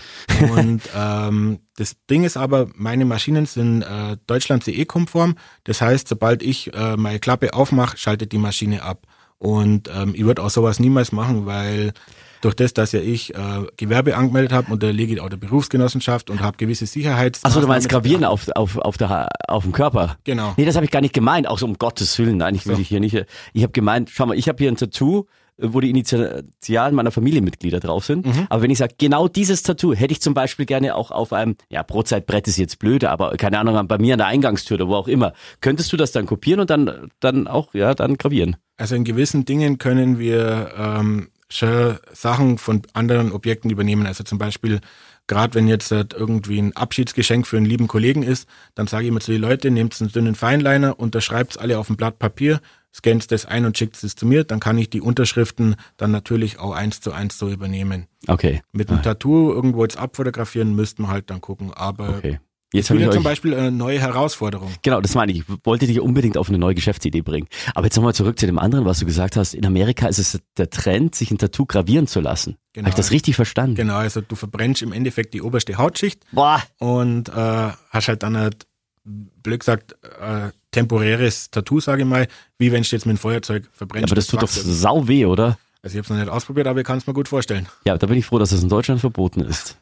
Und 0.53 0.83
ähm, 0.97 1.59
das 1.77 1.97
Ding 2.09 2.23
ist 2.23 2.37
aber, 2.37 2.69
meine 2.77 3.05
Maschinen 3.05 3.47
sind 3.47 3.83
äh, 3.83 4.17
Deutschland 4.29 4.63
CE-konform. 4.63 5.35
Das 5.65 5.81
heißt, 5.81 6.07
sobald 6.07 6.43
ich 6.45 6.73
äh, 6.73 6.97
meine 6.97 7.19
Klappe 7.19 7.53
aufmache, 7.53 7.97
schaltet 7.97 8.31
die 8.31 8.39
Maschine 8.39 8.83
ab. 8.83 9.07
Und 9.39 9.91
ähm, 9.93 10.15
ich 10.15 10.25
würde 10.25 10.43
auch 10.43 10.51
sowas 10.51 10.79
niemals 10.79 11.11
machen, 11.11 11.47
weil 11.47 11.93
durch 12.41 12.55
das, 12.55 12.75
dass 12.75 12.93
ja 12.93 13.01
ich 13.01 13.35
äh, 13.35 13.39
Gewerbe 13.77 14.17
angemeldet 14.17 14.53
habe 14.53 14.73
und 14.73 14.83
der 14.83 14.93
lege 14.93 15.23
auch 15.23 15.29
der 15.29 15.37
Berufsgenossenschaft 15.37 16.31
und 16.31 16.41
habe 16.41 16.57
gewisse 16.57 16.87
Sicherheits. 16.87 17.45
Achso, 17.45 17.61
du 17.61 17.67
meinst 17.67 17.89
gravieren 17.89 18.25
auf, 18.25 18.49
auf, 18.55 18.79
auf, 18.79 18.97
der, 18.99 19.29
auf 19.49 19.65
dem 19.65 19.73
Körper? 19.73 20.17
Genau. 20.25 20.55
Nee, 20.57 20.65
das 20.65 20.77
habe 20.77 20.85
ich 20.85 20.91
gar 20.91 21.01
nicht 21.01 21.15
gemeint, 21.15 21.49
auch 21.49 21.59
so 21.59 21.67
um 21.67 21.75
Gottes 21.75 22.19
Willen. 22.19 22.39
Nein, 22.39 22.55
ich 22.55 22.67
will 22.67 22.75
so. 22.75 22.79
dich 22.79 22.89
hier 22.89 23.01
nicht. 23.01 23.25
Ich 23.53 23.63
habe 23.63 23.73
gemeint, 23.73 24.11
schau 24.13 24.27
mal, 24.27 24.37
ich 24.37 24.49
habe 24.49 24.59
hier 24.59 24.71
ein 24.71 24.77
Tattoo, 24.77 25.27
wo 25.59 25.81
die 25.81 25.91
Initialen 25.91 26.95
meiner 26.95 27.11
Familienmitglieder 27.11 27.81
drauf 27.81 28.05
sind. 28.05 28.27
Mhm. 28.27 28.47
Aber 28.51 28.63
wenn 28.63 28.71
ich 28.71 28.79
sage, 28.79 28.95
genau 28.99 29.29
dieses 29.29 29.63
Tattoo 29.63 29.95
hätte 29.95 30.13
ich 30.13 30.21
zum 30.21 30.35
Beispiel 30.35 30.67
gerne 30.67 30.95
auch 30.95 31.11
auf 31.11 31.33
einem, 31.33 31.57
ja, 31.71 31.83
Brotzeitbrett 31.83 32.47
ist 32.49 32.59
jetzt 32.59 32.79
blöde, 32.79 33.11
aber 33.11 33.37
keine 33.37 33.59
Ahnung, 33.59 33.89
bei 33.89 33.99
mir 33.99 34.15
an 34.15 34.19
der 34.19 34.27
Eingangstür 34.27 34.77
oder 34.77 34.89
wo 34.89 34.95
auch 34.95 35.09
immer. 35.09 35.33
Könntest 35.61 35.93
du 35.93 35.97
das 35.97 36.13
dann 36.13 36.27
kopieren 36.27 36.61
und 36.61 36.71
dann, 36.71 37.11
dann 37.21 37.49
auch, 37.49 37.75
ja, 37.75 37.95
dann 37.95 38.19
gravieren? 38.19 38.57
Also 38.77 38.95
in 38.95 39.05
gewissen 39.05 39.47
Dingen 39.47 39.79
können 39.79 40.19
wir 40.19 40.73
ähm, 40.77 41.29
Sachen 41.49 42.59
von 42.59 42.83
anderen 42.93 43.33
Objekten 43.33 43.71
übernehmen. 43.71 44.07
Also 44.07 44.25
zum 44.25 44.39
Beispiel, 44.39 44.81
gerade 45.27 45.55
wenn 45.55 45.69
jetzt 45.69 45.91
halt 45.91 46.13
irgendwie 46.13 46.59
ein 46.59 46.77
Abschiedsgeschenk 46.77 47.47
für 47.47 47.57
einen 47.57 47.67
lieben 47.67 47.87
Kollegen 47.87 48.23
ist, 48.23 48.49
dann 48.75 48.87
sage 48.87 49.05
ich 49.05 49.09
immer 49.09 49.21
zu 49.21 49.33
den 49.33 49.43
Leuten, 49.43 49.75
nehmt 49.75 50.01
einen 50.01 50.11
dünnen 50.11 50.35
Feinliner, 50.35 50.99
unterschreibt 50.99 51.53
es 51.53 51.59
alle 51.59 51.79
auf 51.79 51.89
ein 51.89 51.97
Blatt 51.97 52.19
Papier, 52.19 52.61
scannt 52.93 53.31
das 53.31 53.45
ein 53.45 53.65
und 53.65 53.77
schickt 53.77 54.03
es 54.03 54.17
zu 54.17 54.27
mir, 54.27 54.45
dann 54.45 54.59
kann 54.59 54.79
ich 54.79 54.91
die 54.91 55.01
Unterschriften 55.01 55.77
dann 55.99 56.11
natürlich 56.11 56.59
auch 56.59 56.73
eins 56.73 57.01
zu 57.01 57.13
eins 57.13 57.39
so 57.39 57.49
übernehmen. 57.51 58.07
Okay. 58.27 58.63
Mit 58.73 58.91
einem. 58.91 59.03
Tattoo 59.03 59.53
irgendwo 59.53 59.83
jetzt 59.83 59.99
abfotografieren 59.99 60.75
müssten 60.75 61.03
wir 61.03 61.09
halt 61.09 61.31
dann 61.31 61.41
gucken, 61.41 61.73
aber 61.73 62.17
okay. 62.17 62.41
Jetzt 62.73 62.91
habe 62.91 63.01
ich 63.01 63.11
zum 63.11 63.23
Beispiel 63.23 63.55
eine 63.55 63.71
neue 63.71 64.01
Herausforderung. 64.01 64.71
Genau, 64.83 65.01
das 65.01 65.15
meine 65.15 65.33
ich. 65.33 65.39
Ich 65.39 65.45
wollte 65.65 65.87
dich 65.87 66.01
unbedingt 66.01 66.37
auf 66.37 66.49
eine 66.49 66.59
neue 66.59 66.75
Geschäftsidee 66.75 67.23
bringen. 67.23 67.47
Aber 67.75 67.87
jetzt 67.87 67.97
nochmal 67.97 68.15
zurück 68.15 68.39
zu 68.39 68.47
dem 68.47 68.59
anderen, 68.59 68.85
was 68.85 68.99
du 68.99 69.07
gesagt 69.07 69.37
hast. 69.37 69.55
In 69.55 69.65
Amerika 69.65 70.09
ist 70.09 70.19
es 70.19 70.41
der 70.57 70.69
Trend, 70.69 71.15
sich 71.15 71.31
ein 71.31 71.39
Tattoo 71.39 71.65
gravieren 71.65 72.09
zu 72.09 72.21
lassen. 72.21 72.57
Genau. 72.73 72.87
Habe 72.87 72.91
ich 72.91 72.97
das 72.97 73.13
richtig 73.13 73.37
verstanden? 73.37 73.77
Genau, 73.77 73.95
also 73.95 74.21
du 74.21 74.35
verbrennst 74.35 74.83
im 74.83 74.93
Endeffekt 74.93 75.33
die 75.35 75.43
oberste 75.43 75.79
Hautschicht 75.79 76.25
Boah. 76.33 76.63
und 76.79 77.29
äh, 77.29 77.33
hast 77.33 78.09
halt 78.09 78.23
dann 78.23 78.37
halt, 78.37 78.67
blöd 79.05 79.61
gesagt, 79.61 79.97
äh, 80.21 80.51
temporäres 80.73 81.51
Tattoo, 81.51 81.81
sage 81.81 82.03
ich 82.03 82.09
mal, 82.09 82.27
wie 82.59 82.73
wenn 82.73 82.83
du 82.83 82.89
jetzt 82.89 83.07
mit 83.07 83.13
einem 83.13 83.19
Feuerzeug 83.19 83.69
verbrennst. 83.73 84.09
aber 84.09 84.17
das 84.17 84.27
tut 84.27 84.43
doch 84.43 84.49
sau 84.49 85.07
weh, 85.07 85.25
oder? 85.25 85.59
Also 85.83 85.95
ich 85.95 85.99
habe 85.99 86.05
es 86.05 86.11
noch 86.11 86.17
nicht 86.17 86.29
ausprobiert, 86.29 86.67
aber 86.67 86.81
ich 86.81 86.87
kann 86.87 86.99
es 86.99 87.07
mir 87.07 87.15
gut 87.15 87.29
vorstellen. 87.29 87.69
Ja, 87.87 87.97
da 87.97 88.07
bin 88.09 88.19
ich 88.19 88.27
froh, 88.27 88.41
dass 88.41 88.51
es 88.51 88.63
in 88.63 88.69
Deutschland 88.69 89.01
verboten 89.01 89.41
ist. 89.41 89.79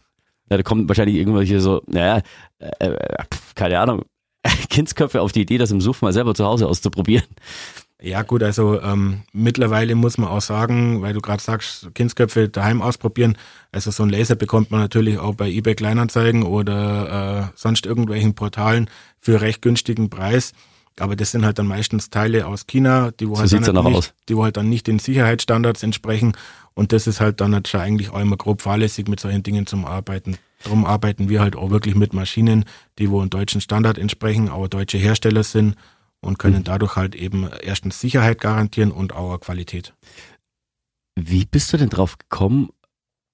Ja, 0.50 0.56
da 0.58 0.62
kommen 0.62 0.88
wahrscheinlich 0.88 1.16
irgendwelche 1.16 1.60
so, 1.60 1.82
naja, 1.86 2.22
äh, 2.58 2.86
äh, 2.86 3.24
keine 3.54 3.80
Ahnung, 3.80 4.02
Kindsköpfe 4.68 5.22
auf 5.22 5.32
die 5.32 5.42
Idee, 5.42 5.58
das 5.58 5.70
im 5.70 5.80
Suff 5.80 6.02
mal 6.02 6.12
selber 6.12 6.34
zu 6.34 6.44
Hause 6.44 6.66
auszuprobieren. 6.66 7.26
Ja 8.02 8.20
gut, 8.22 8.42
also 8.42 8.82
ähm, 8.82 9.22
mittlerweile 9.32 9.94
muss 9.94 10.18
man 10.18 10.28
auch 10.28 10.42
sagen, 10.42 11.00
weil 11.00 11.14
du 11.14 11.22
gerade 11.22 11.42
sagst, 11.42 11.94
Kindsköpfe 11.94 12.50
daheim 12.50 12.82
ausprobieren, 12.82 13.38
also 13.72 13.90
so 13.90 14.02
ein 14.02 14.10
Laser 14.10 14.34
bekommt 14.34 14.70
man 14.70 14.80
natürlich 14.80 15.18
auch 15.18 15.34
bei 15.34 15.48
eBay 15.48 15.74
Kleinanzeigen 15.74 16.42
oder 16.42 17.50
äh, 17.50 17.52
sonst 17.56 17.86
irgendwelchen 17.86 18.34
Portalen 18.34 18.90
für 19.20 19.40
recht 19.40 19.62
günstigen 19.62 20.10
Preis. 20.10 20.52
Aber 21.00 21.16
das 21.16 21.32
sind 21.32 21.44
halt 21.44 21.58
dann 21.58 21.66
meistens 21.66 22.08
Teile 22.10 22.46
aus 22.46 22.66
China, 22.66 23.10
die 23.10 23.28
wo, 23.28 23.34
So 23.34 23.40
halt, 23.40 23.52
dann 23.52 23.62
dann 23.62 23.76
auch 23.78 23.88
nicht, 23.88 24.14
die 24.28 24.36
wo 24.36 24.44
halt 24.44 24.56
dann 24.56 24.68
nicht 24.68 24.86
den 24.86 24.98
Sicherheitsstandards 25.00 25.82
entsprechen. 25.82 26.36
Und 26.74 26.92
das 26.92 27.06
ist 27.06 27.20
halt 27.20 27.40
dann 27.40 27.54
halt 27.54 27.66
schon 27.68 27.80
eigentlich 27.80 28.10
auch 28.10 28.20
immer 28.20 28.36
grob 28.36 28.62
fahrlässig 28.62 29.08
mit 29.08 29.18
solchen 29.20 29.42
Dingen 29.42 29.66
zum 29.66 29.84
Arbeiten. 29.84 30.36
Darum 30.62 30.84
arbeiten 30.84 31.28
wir 31.28 31.40
halt 31.40 31.56
auch 31.56 31.70
wirklich 31.70 31.94
mit 31.94 32.12
Maschinen, 32.14 32.64
die 32.98 33.10
wo 33.10 33.20
einen 33.20 33.30
deutschen 33.30 33.60
Standard 33.60 33.98
entsprechen, 33.98 34.48
aber 34.48 34.68
deutsche 34.68 34.98
Hersteller 34.98 35.42
sind 35.42 35.74
und 36.20 36.38
können 36.38 36.58
Mhm. 36.60 36.64
dadurch 36.64 36.96
halt 36.96 37.14
eben 37.14 37.48
erstens 37.62 38.00
Sicherheit 38.00 38.40
garantieren 38.40 38.90
und 38.92 39.12
auch 39.14 39.38
Qualität. 39.40 39.94
Wie 41.16 41.44
bist 41.44 41.72
du 41.72 41.76
denn 41.76 41.90
drauf 41.90 42.18
gekommen, 42.18 42.70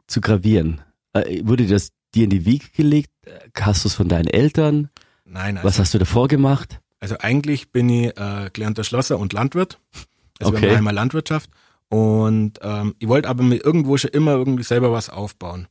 zu 0.07 0.21
gravieren? 0.21 0.81
Äh, 1.13 1.43
wurde 1.45 1.67
das 1.67 1.91
dir 2.15 2.25
in 2.25 2.31
die 2.31 2.45
Wiege 2.45 2.67
gelegt? 2.75 3.11
Hast 3.59 3.85
du 3.85 3.89
es 3.89 3.95
von 3.95 4.09
deinen 4.09 4.27
Eltern? 4.27 4.91
Nein, 5.25 5.57
also, 5.57 5.69
Was 5.69 5.79
hast 5.79 5.95
du 5.95 5.99
davor 5.99 6.29
gemacht? 6.29 6.81
Also 7.01 7.17
eigentlich 7.19 7.73
bin 7.73 7.89
ich 7.89 8.17
äh, 8.19 8.51
gelernter 8.53 8.85
Schlosser 8.85 9.19
und 9.19 9.33
Landwirt. 9.33 9.79
Also 10.39 10.53
Okay. 10.53 10.63
wir 10.63 10.69
machen 10.69 10.79
einmal 10.79 10.95
Landwirtschaft. 10.95 11.51
Und 11.89 12.59
ähm, 12.63 12.95
ich 12.99 13.09
wollte 13.09 13.29
aber 13.29 13.43
mir 13.43 13.57
irgendwo 13.65 13.97
schon 13.97 14.11
immer 14.13 14.33
irgendwie 14.33 14.63
selber 14.63 14.93
was 14.93 15.11
aufbauen. 15.11 15.67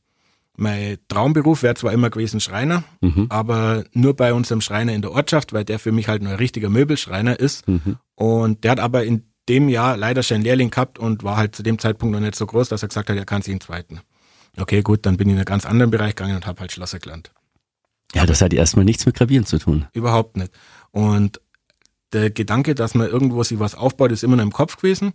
Mein 0.56 0.98
Traumberuf 1.08 1.62
wäre 1.62 1.74
zwar 1.74 1.92
immer 1.92 2.10
gewesen 2.10 2.40
Schreiner, 2.40 2.84
Mhm. 3.00 3.26
aber 3.30 3.84
nur 3.92 4.14
bei 4.14 4.34
unserem 4.34 4.60
Schreiner 4.60 4.92
in 4.92 5.00
der 5.00 5.12
Ortschaft, 5.12 5.52
weil 5.54 5.64
der 5.64 5.78
für 5.78 5.92
mich 5.92 6.08
halt 6.08 6.22
nur 6.22 6.32
ein 6.32 6.38
richtiger 6.38 6.68
Möbelschreiner 6.68 7.40
ist. 7.40 7.66
Mhm. 7.66 7.96
Und 8.14 8.64
der 8.64 8.72
hat 8.72 8.80
aber 8.80 9.04
in 9.04 9.24
dem 9.48 9.68
Jahr 9.70 9.96
leider 9.96 10.22
schon 10.22 10.36
einen 10.36 10.44
Lehrling 10.44 10.70
gehabt 10.70 10.98
und 10.98 11.24
war 11.24 11.36
halt 11.38 11.56
zu 11.56 11.62
dem 11.62 11.78
Zeitpunkt 11.78 12.12
noch 12.12 12.20
nicht 12.20 12.34
so 12.34 12.44
groß, 12.46 12.68
dass 12.68 12.82
er 12.82 12.88
gesagt 12.88 13.08
hat, 13.08 13.16
er 13.16 13.24
kann 13.24 13.40
sich 13.40 13.52
einen 13.52 13.60
zweiten. 13.62 14.00
Okay, 14.58 14.82
gut, 14.82 15.06
dann 15.06 15.16
bin 15.16 15.28
ich 15.28 15.32
in 15.32 15.38
einen 15.38 15.44
ganz 15.46 15.64
anderen 15.64 15.90
Bereich 15.90 16.14
gegangen 16.14 16.36
und 16.36 16.46
habe 16.46 16.60
halt 16.60 16.70
Schlosser 16.72 16.98
gelernt. 16.98 17.32
Ja, 18.14 18.26
das 18.26 18.42
hat 18.42 18.52
erstmal 18.52 18.84
nichts 18.84 19.06
mit 19.06 19.14
Gravieren 19.16 19.46
zu 19.46 19.58
tun. 19.58 19.86
Überhaupt 19.94 20.36
nicht. 20.36 20.52
Und 20.92 21.40
der 22.12 22.30
Gedanke, 22.30 22.74
dass 22.74 22.94
man 22.94 23.08
irgendwo 23.08 23.42
sich 23.42 23.58
was 23.58 23.74
aufbaut, 23.74 24.12
ist 24.12 24.24
immer 24.24 24.36
noch 24.36 24.42
im 24.42 24.52
Kopf 24.52 24.76
gewesen. 24.76 25.12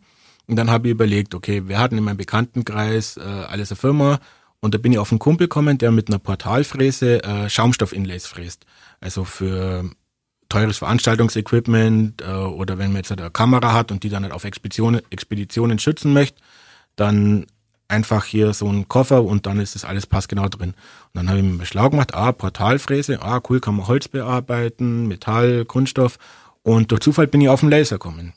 Und 0.48 0.56
dann 0.56 0.70
habe 0.70 0.88
ich 0.88 0.92
überlegt, 0.92 1.36
okay, 1.36 1.68
wir 1.68 1.80
hatten 1.80 1.98
in 1.98 2.04
meinem 2.04 2.18
Bekanntenkreis 2.18 3.18
äh, 3.18 3.22
alles 3.22 3.72
eine 3.72 3.78
Firma 3.78 4.20
und 4.60 4.74
da 4.74 4.78
bin 4.78 4.92
ich 4.92 4.98
auf 4.98 5.12
einen 5.12 5.20
Kumpel 5.20 5.48
gekommen, 5.48 5.78
der 5.78 5.92
mit 5.92 6.08
einer 6.08 6.20
Portalfräse 6.20 7.24
äh, 7.24 7.50
Schaumstoff-Inlays 7.50 8.26
fräst. 8.26 8.66
Also 9.00 9.24
für 9.24 9.90
teures 10.50 10.78
Veranstaltungsequipment 10.78 12.22
äh, 12.22 12.26
oder 12.26 12.78
wenn 12.78 12.92
man 12.92 12.98
jetzt 12.98 13.10
halt 13.10 13.22
eine 13.22 13.32
Kamera 13.32 13.74
hat 13.74 13.92
und 13.92 14.04
die 14.04 14.10
dann 14.10 14.24
halt 14.24 14.34
auf 14.34 14.44
Expeditionen, 14.44 15.02
Expeditionen 15.10 15.80
schützen 15.80 16.14
möchte, 16.14 16.42
dann 16.96 17.46
einfach 17.88 18.26
hier 18.26 18.54
so 18.54 18.68
ein 18.68 18.88
Koffer 18.88 19.24
und 19.24 19.46
dann 19.46 19.60
ist 19.60 19.76
das 19.76 19.86
alles 19.86 20.08
passgenau 20.08 20.48
drin. 20.48 20.70
Und 20.70 20.76
dann 21.14 21.30
habe 21.30 21.40
ich 21.40 21.46
mir 21.46 21.54
mal 21.54 21.66
schlau 21.66 21.90
gemacht, 21.90 22.14
ah, 22.14 22.32
Portalfräse, 22.32 23.22
ah, 23.22 23.42
cool, 23.50 23.60
kann 23.60 23.76
man 23.76 23.88
Holz 23.88 24.08
bearbeiten, 24.08 25.08
Metall, 25.08 25.66
Kunststoff. 25.66 26.18
Und 26.64 26.92
durch 26.92 27.02
Zufall 27.02 27.28
bin 27.28 27.42
ich 27.42 27.50
auf 27.50 27.60
den 27.60 27.70
Laser 27.70 27.96
gekommen. 27.96 28.34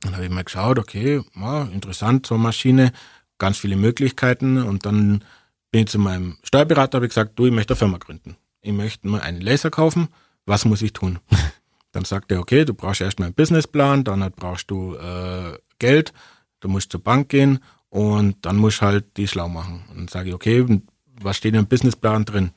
Dann 0.00 0.14
habe 0.14 0.24
ich 0.24 0.30
mal 0.30 0.44
geschaut, 0.44 0.78
okay, 0.78 1.22
ja, 1.34 1.62
interessant, 1.64 2.26
so 2.26 2.34
eine 2.34 2.44
Maschine, 2.44 2.92
ganz 3.38 3.58
viele 3.58 3.76
Möglichkeiten. 3.76 4.62
Und 4.62 4.84
dann 4.86 5.24
bin 5.70 5.82
ich 5.82 5.88
zu 5.88 5.98
meinem 5.98 6.36
Steuerberater, 6.42 6.98
habe 6.98 7.06
ich 7.06 7.10
gesagt, 7.10 7.38
du, 7.38 7.46
ich 7.46 7.52
möchte 7.52 7.72
eine 7.72 7.78
Firma 7.78 7.98
gründen. 7.98 8.36
Ich 8.60 8.72
möchte 8.72 9.08
mal 9.08 9.20
einen 9.20 9.40
Laser 9.40 9.70
kaufen, 9.70 10.08
was 10.46 10.64
muss 10.64 10.82
ich 10.82 10.92
tun? 10.92 11.18
Dann 11.92 12.04
sagt 12.04 12.30
er, 12.30 12.40
okay, 12.40 12.64
du 12.64 12.74
brauchst 12.74 13.00
erstmal 13.00 13.26
einen 13.28 13.34
Businessplan, 13.34 14.04
dann 14.04 14.30
brauchst 14.36 14.70
du 14.70 14.94
äh, 14.94 15.56
Geld, 15.78 16.12
du 16.60 16.68
musst 16.68 16.92
zur 16.92 17.02
Bank 17.02 17.30
gehen 17.30 17.60
und 17.90 18.36
dann 18.44 18.56
musst 18.56 18.80
du 18.80 18.86
halt 18.86 19.16
die 19.16 19.28
schlau 19.28 19.48
machen. 19.48 19.84
Und 19.90 19.96
dann 19.98 20.08
sage 20.08 20.28
ich, 20.30 20.34
okay, 20.34 20.64
was 21.20 21.36
steht 21.36 21.54
in 21.54 21.62
dem 21.62 21.66
Businessplan 21.68 22.24
drin? 22.24 22.50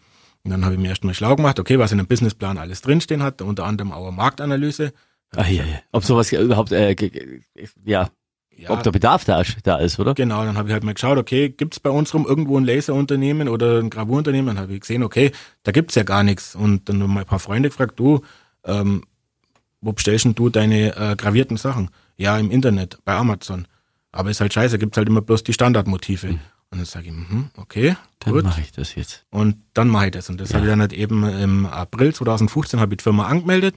Und 0.44 0.52
dann 0.52 0.66
habe 0.66 0.76
ich 0.76 0.80
mir 0.82 0.90
erstmal 0.90 1.14
schlau 1.14 1.36
gemacht, 1.36 1.60
okay, 1.60 1.78
was 1.80 1.92
in 1.92 2.00
dem 2.00 2.08
Businessplan 2.08 2.58
alles 2.58 2.82
drinstehen 2.82 3.22
hat, 3.24 3.42
unter 3.42 3.66
anderem 3.66 3.92
auch 3.92 4.08
eine 4.08 4.16
Marktanalyse. 4.16 4.92
Ah, 5.36 5.48
ja, 5.48 5.64
ja. 5.64 5.80
Ob 5.92 6.04
sowas 6.04 6.32
überhaupt, 6.32 6.72
äh, 6.72 6.96
ja, 7.86 8.10
Ja, 8.58 8.70
ob 8.70 8.84
der 8.84 8.92
Bedarf 8.92 9.24
da, 9.24 9.40
ist- 9.42 9.58
da 9.64 9.78
ist, 9.78 9.98
oder? 10.00 10.14
Genau, 10.14 10.44
dann 10.44 10.58
habe 10.58 10.68
ich 10.68 10.74
halt 10.74 10.84
mal 10.84 10.94
geschaut, 10.94 11.18
okay, 11.18 11.50
gibt's 11.50 11.80
bei 11.80 11.90
uns 11.90 12.14
rum 12.14 12.26
irgendwo 12.28 12.58
ein 12.60 12.66
Laserunternehmen 12.66 13.48
oder 13.48 13.80
ein 13.80 13.90
Gravurunternehmen? 13.90 14.48
Dann 14.56 14.60
habe 14.64 14.74
ich 14.74 14.82
gesehen, 14.82 15.04
okay, 15.04 15.32
da 15.64 15.72
gibt's 15.72 15.96
ja 15.96 16.04
gar 16.04 16.24
nichts. 16.24 16.54
Und 16.56 16.90
dann 16.90 17.02
haben 17.02 17.14
mal 17.14 17.22
ein 17.22 17.26
paar 17.26 17.40
Freunde 17.40 17.70
gefragt, 17.70 18.00
du, 18.00 18.22
ähm, 18.66 19.04
wo 19.80 19.94
bestellst 19.94 20.26
denn 20.26 20.36
du 20.36 20.50
deine 20.50 20.96
äh, 20.96 21.16
gravierten 21.16 21.58
Sachen? 21.58 21.90
Ja, 22.18 22.38
im 22.38 22.52
Internet, 22.52 23.00
bei 23.06 23.14
Amazon. 23.16 23.68
Aber 24.12 24.30
ist 24.30 24.42
halt 24.42 24.54
scheiße, 24.54 24.78
gibt's 24.78 24.98
halt 24.98 25.08
immer 25.08 25.22
bloß 25.22 25.44
die 25.44 25.54
Standardmotive. 25.54 26.28
Und 26.28 26.40
dann 26.78 26.86
sage 26.86 27.08
ich, 27.08 27.12
mhm, 27.14 27.50
okay, 27.58 27.96
Dann 28.20 28.34
gut. 28.34 28.44
mache 28.44 28.62
ich 28.62 28.72
das 28.72 28.96
jetzt. 28.96 29.26
Und 29.30 29.58
dann 29.74 29.88
mache 29.90 30.06
ich 30.08 30.12
das. 30.12 30.30
Und 30.30 30.40
das 30.40 30.50
Ja. 30.50 30.56
habe 30.56 30.66
ich 30.66 30.72
dann 30.72 30.80
halt 30.82 30.94
eben 30.94 31.24
im 31.24 31.66
April 31.66 32.14
2015 32.14 32.80
habe 32.80 32.94
ich 32.94 32.98
die 32.98 33.04
Firma 33.04 33.26
angemeldet. 33.28 33.76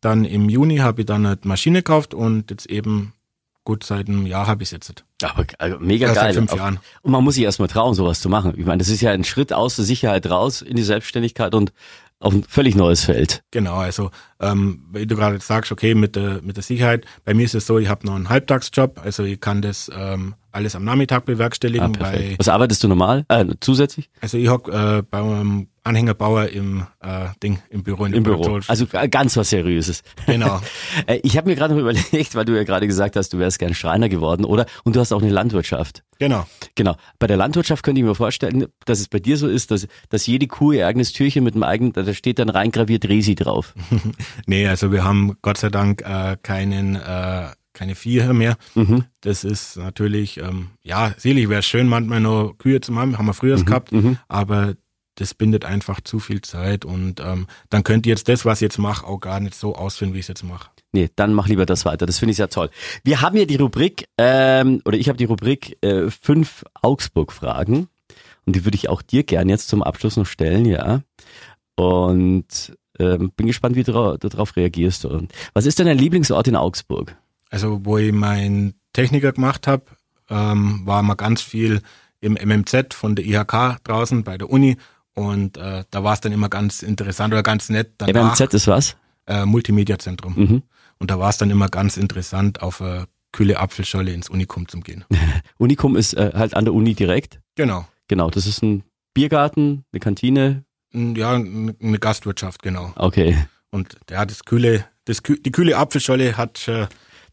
Dann 0.00 0.24
im 0.24 0.48
Juni 0.48 0.78
habe 0.78 1.00
ich 1.02 1.06
dann 1.06 1.26
halt 1.26 1.44
Maschine 1.44 1.78
gekauft 1.80 2.14
und 2.14 2.50
jetzt 2.50 2.66
eben 2.66 3.12
gut 3.64 3.82
seit 3.82 4.08
einem 4.08 4.26
Jahr 4.26 4.46
habe 4.46 4.62
ich 4.62 4.68
es 4.68 4.72
jetzt. 4.72 5.04
Aber 5.22 5.44
also, 5.58 5.78
mega 5.80 6.06
Ja, 6.08 6.14
geil. 6.14 6.24
seit 6.26 6.34
fünf 6.36 6.54
Jahren. 6.54 6.78
Und 7.02 7.10
man 7.10 7.24
muss 7.24 7.34
sich 7.34 7.42
erstmal 7.42 7.66
trauen, 7.68 7.94
sowas 7.94 8.20
zu 8.20 8.28
machen. 8.28 8.54
Ich 8.56 8.64
meine, 8.64 8.78
das 8.78 8.88
ist 8.88 9.00
ja 9.00 9.10
ein 9.10 9.24
Schritt 9.24 9.52
aus 9.52 9.74
der 9.76 9.84
Sicherheit 9.84 10.30
raus 10.30 10.62
in 10.62 10.76
die 10.76 10.84
Selbstständigkeit 10.84 11.52
und 11.54 11.72
auf 12.18 12.32
ein 12.32 12.44
völlig 12.44 12.74
neues 12.74 13.04
Feld. 13.04 13.42
Genau, 13.50 13.76
also 13.76 14.10
ähm, 14.40 14.86
wie 14.92 15.06
du 15.06 15.16
gerade 15.16 15.38
sagst, 15.40 15.72
okay, 15.72 15.94
mit 15.94 16.16
der, 16.16 16.40
mit 16.42 16.56
der 16.56 16.62
Sicherheit, 16.62 17.04
bei 17.24 17.34
mir 17.34 17.44
ist 17.44 17.54
es 17.54 17.66
so, 17.66 17.78
ich 17.78 17.88
habe 17.88 18.06
noch 18.06 18.14
einen 18.14 18.28
Halbtagsjob, 18.28 19.00
also 19.02 19.22
ich 19.24 19.40
kann 19.40 19.62
das 19.62 19.90
ähm, 19.94 20.34
alles 20.56 20.74
am 20.74 20.84
Nachmittag 20.84 21.18
Ah, 21.18 21.24
bewerkstelligen, 21.26 21.92
perfekt. 21.92 22.30
bei, 22.30 22.34
Was 22.38 22.48
arbeitest 22.48 22.82
du 22.82 22.88
normal? 22.88 23.24
Äh, 23.28 23.44
zusätzlich? 23.60 24.10
also 24.20 24.36
ich 24.38 24.48
hock 24.48 24.68
äh, 24.68 25.02
bei 25.08 25.18
einem 25.20 25.68
Anhängerbauer 25.84 26.48
im 26.48 26.84
äh, 27.00 27.26
Ding, 27.40 27.60
im 27.70 27.84
Büro 27.84 28.06
in 28.06 28.10
der 28.10 28.16
Im 28.18 28.24
Büro. 28.24 28.58
Also 28.66 28.86
äh, 28.92 29.08
ganz 29.08 29.36
was 29.36 29.50
Seriöses. 29.50 30.02
Genau. 30.26 30.60
Äh, 31.06 31.20
Ich 31.22 31.36
habe 31.36 31.48
mir 31.48 31.54
gerade 31.54 31.74
noch 31.74 31.80
überlegt, 31.80 32.34
weil 32.34 32.44
du 32.44 32.56
ja 32.56 32.64
gerade 32.64 32.86
gesagt 32.88 33.14
hast, 33.16 33.32
du 33.32 33.38
wärst 33.38 33.58
gern 33.60 33.74
Schreiner 33.74 34.08
geworden, 34.08 34.44
oder? 34.44 34.66
Und 34.82 34.96
du 34.96 35.00
hast 35.00 35.12
auch 35.12 35.22
eine 35.22 35.30
Landwirtschaft. 35.30 36.02
genau. 36.18 36.46
Genau. 36.74 36.96
Bei 37.20 37.26
der 37.28 37.36
Landwirtschaft 37.36 37.82
könnte 37.84 38.00
ich 38.00 38.06
mir 38.06 38.14
vorstellen, 38.16 38.66
dass 38.84 38.98
es 39.00 39.08
bei 39.08 39.18
dir 39.20 39.36
so 39.36 39.46
ist, 39.46 39.70
dass, 39.70 39.86
dass 40.08 40.26
jede 40.26 40.46
Kuh 40.48 40.72
ihr 40.72 40.86
eigenes 40.88 41.12
Türchen 41.12 41.44
mit 41.44 41.54
einem 41.54 41.62
eigenen, 41.62 41.92
da 41.92 42.12
steht 42.14 42.38
dann 42.40 42.48
reingraviert 42.48 43.08
Resi 43.08 43.34
drauf. 43.36 43.74
Nee, 44.46 44.66
also 44.66 44.90
wir 44.92 45.04
haben 45.04 45.36
Gott 45.42 45.58
sei 45.58 45.68
Dank 45.68 46.02
äh, 46.02 46.36
keinen, 46.42 46.96
äh, 46.96 47.48
keine 47.76 47.94
Viecher 47.94 48.32
mehr. 48.32 48.56
Mhm. 48.74 49.04
Das 49.20 49.44
ist 49.44 49.76
natürlich, 49.76 50.38
ähm, 50.38 50.70
ja, 50.82 51.14
selig 51.16 51.48
wäre 51.48 51.62
schön, 51.62 51.86
manchmal 51.86 52.20
noch 52.20 52.54
Kühe 52.58 52.80
zu 52.80 52.94
haben, 52.96 53.16
haben 53.18 53.26
wir 53.26 53.34
früher 53.34 53.56
Mhm, 53.58 53.64
gehabt, 53.64 53.92
mhm. 53.92 54.18
aber 54.28 54.74
das 55.14 55.34
bindet 55.34 55.64
einfach 55.64 56.00
zu 56.00 56.18
viel 56.18 56.42
Zeit 56.42 56.84
und 56.84 57.20
ähm, 57.20 57.46
dann 57.70 57.84
könnte 57.84 58.08
jetzt 58.08 58.28
das, 58.28 58.44
was 58.44 58.58
ich 58.58 58.66
jetzt 58.66 58.78
mache, 58.78 59.06
auch 59.06 59.18
gar 59.18 59.40
nicht 59.40 59.54
so 59.54 59.74
ausführen, 59.74 60.12
wie 60.12 60.18
ich 60.18 60.24
es 60.24 60.28
jetzt 60.28 60.42
mache. 60.44 60.70
Nee, 60.92 61.10
dann 61.16 61.32
mach 61.34 61.48
lieber 61.48 61.66
das 61.66 61.84
weiter. 61.84 62.06
Das 62.06 62.18
finde 62.18 62.30
ich 62.32 62.36
sehr 62.36 62.48
toll. 62.48 62.70
Wir 63.04 63.20
haben 63.20 63.36
hier 63.36 63.46
die 63.46 63.56
Rubrik, 63.56 64.08
ähm, 64.18 64.80
oder 64.84 64.96
ich 64.96 65.08
habe 65.08 65.18
die 65.18 65.24
Rubrik 65.24 65.78
äh, 65.82 66.10
fünf 66.10 66.64
Augsburg-Fragen. 66.82 67.88
Und 68.46 68.56
die 68.56 68.64
würde 68.64 68.76
ich 68.76 68.88
auch 68.88 69.02
dir 69.02 69.24
gern 69.24 69.48
jetzt 69.48 69.68
zum 69.68 69.82
Abschluss 69.82 70.16
noch 70.16 70.26
stellen, 70.26 70.64
ja. 70.66 71.02
Und 71.74 72.76
ähm, 72.98 73.32
bin 73.36 73.46
gespannt, 73.46 73.76
wie 73.76 73.82
du 73.82 73.92
du 73.92 74.28
darauf 74.28 74.56
reagierst. 74.56 75.04
Und 75.04 75.32
was 75.52 75.66
ist 75.66 75.78
denn 75.78 75.86
dein 75.86 75.98
Lieblingsort 75.98 76.48
in 76.48 76.56
Augsburg? 76.56 77.16
Also 77.56 77.86
wo 77.86 77.96
ich 77.96 78.12
meinen 78.12 78.74
Techniker 78.92 79.32
gemacht 79.32 79.66
habe, 79.66 79.84
ähm, 80.28 80.82
war 80.84 81.02
mal 81.02 81.14
ganz 81.14 81.40
viel 81.40 81.80
im 82.20 82.34
MMZ 82.34 82.92
von 82.92 83.16
der 83.16 83.24
IHK 83.24 83.82
draußen 83.82 84.24
bei 84.24 84.36
der 84.36 84.50
Uni 84.50 84.76
und 85.14 85.56
äh, 85.56 85.84
da 85.90 86.04
war 86.04 86.12
es 86.12 86.20
dann 86.20 86.32
immer 86.32 86.50
ganz 86.50 86.82
interessant 86.82 87.32
oder 87.32 87.42
ganz 87.42 87.70
nett. 87.70 87.92
Danach, 87.96 88.38
MMZ 88.38 88.52
ist 88.52 88.66
was? 88.66 88.96
Äh, 89.26 89.46
Multimedia-Zentrum. 89.46 90.34
Mhm. 90.36 90.62
Und 90.98 91.10
da 91.10 91.18
war 91.18 91.30
es 91.30 91.38
dann 91.38 91.48
immer 91.48 91.70
ganz 91.70 91.96
interessant, 91.96 92.60
auf 92.60 92.82
eine 92.82 93.06
kühle 93.32 93.58
Apfelscholle 93.58 94.12
ins 94.12 94.28
Unikum 94.28 94.68
zu 94.68 94.80
gehen. 94.80 95.06
Unikum 95.56 95.96
ist 95.96 96.12
äh, 96.12 96.32
halt 96.34 96.52
an 96.52 96.66
der 96.66 96.74
Uni 96.74 96.92
direkt. 96.92 97.40
Genau. 97.54 97.88
Genau, 98.06 98.28
das 98.28 98.46
ist 98.46 98.62
ein 98.62 98.82
Biergarten, 99.14 99.86
eine 99.92 100.00
Kantine. 100.00 100.64
Ja, 100.92 101.32
eine 101.32 101.98
Gastwirtschaft, 101.98 102.62
genau. 102.62 102.92
Okay. 102.96 103.46
Und 103.70 103.96
ja, 104.10 104.26
das 104.26 104.44
kühle, 104.44 104.84
das, 105.06 105.22
die 105.22 105.52
kühle 105.52 105.78
Apfelscholle 105.78 106.36
hat 106.36 106.68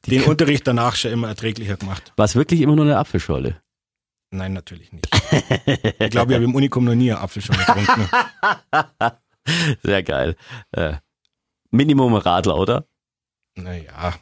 äh, 0.07 0.09
den 0.09 0.23
Unterricht 0.23 0.67
danach 0.67 0.95
schon 0.95 1.11
immer 1.11 1.27
erträglicher 1.27 1.77
gemacht. 1.77 2.13
War 2.15 2.25
es 2.25 2.35
wirklich 2.35 2.61
immer 2.61 2.75
nur 2.75 2.85
eine 2.85 2.97
Apfelscholle? 2.97 3.61
Nein, 4.31 4.53
natürlich 4.53 4.91
nicht. 4.91 5.07
ich 5.99 6.09
glaube, 6.09 6.31
ich 6.31 6.35
habe 6.35 6.43
im 6.43 6.55
Unikum 6.55 6.85
noch 6.85 6.95
nie 6.95 7.11
eine 7.11 7.21
Apfelscholle 7.21 7.59
getrunken. 7.59 8.09
Sehr 9.83 10.03
geil. 10.03 10.35
Äh, 10.71 10.95
Minimum 11.71 12.15
Radler, 12.15 12.57
oder? 12.57 12.85
Naja, 13.55 14.15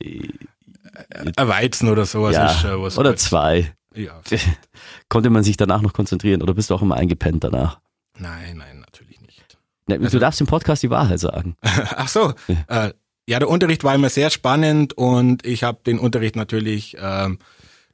ein 0.00 1.48
Weizen 1.48 1.88
oder 1.88 2.06
sowas 2.06 2.34
ja. 2.34 2.46
ist 2.46 2.60
schon 2.60 2.82
was. 2.82 2.98
oder 2.98 3.10
Gutes. 3.10 3.24
zwei. 3.24 3.74
Ja. 3.94 4.20
Konnte 5.08 5.30
man 5.30 5.42
sich 5.42 5.56
danach 5.56 5.82
noch 5.82 5.92
konzentrieren 5.92 6.42
oder 6.42 6.54
bist 6.54 6.70
du 6.70 6.74
auch 6.74 6.82
immer 6.82 6.96
eingepennt 6.96 7.44
danach? 7.44 7.80
Nein, 8.18 8.58
nein, 8.58 8.80
natürlich 8.80 9.20
nicht. 9.20 9.58
Ne, 9.86 9.98
Du 9.98 10.18
darfst 10.18 10.40
im 10.40 10.46
Podcast 10.46 10.82
die 10.82 10.90
Wahrheit 10.90 11.20
sagen. 11.20 11.56
Ach 11.62 12.08
so. 12.08 12.34
Äh, 12.68 12.92
ja, 13.28 13.38
der 13.38 13.50
Unterricht 13.50 13.84
war 13.84 13.94
immer 13.94 14.08
sehr 14.08 14.30
spannend 14.30 14.94
und 14.94 15.44
ich 15.44 15.62
habe 15.62 15.80
den 15.86 15.98
Unterricht 15.98 16.34
natürlich 16.34 16.96
ähm, 16.98 17.38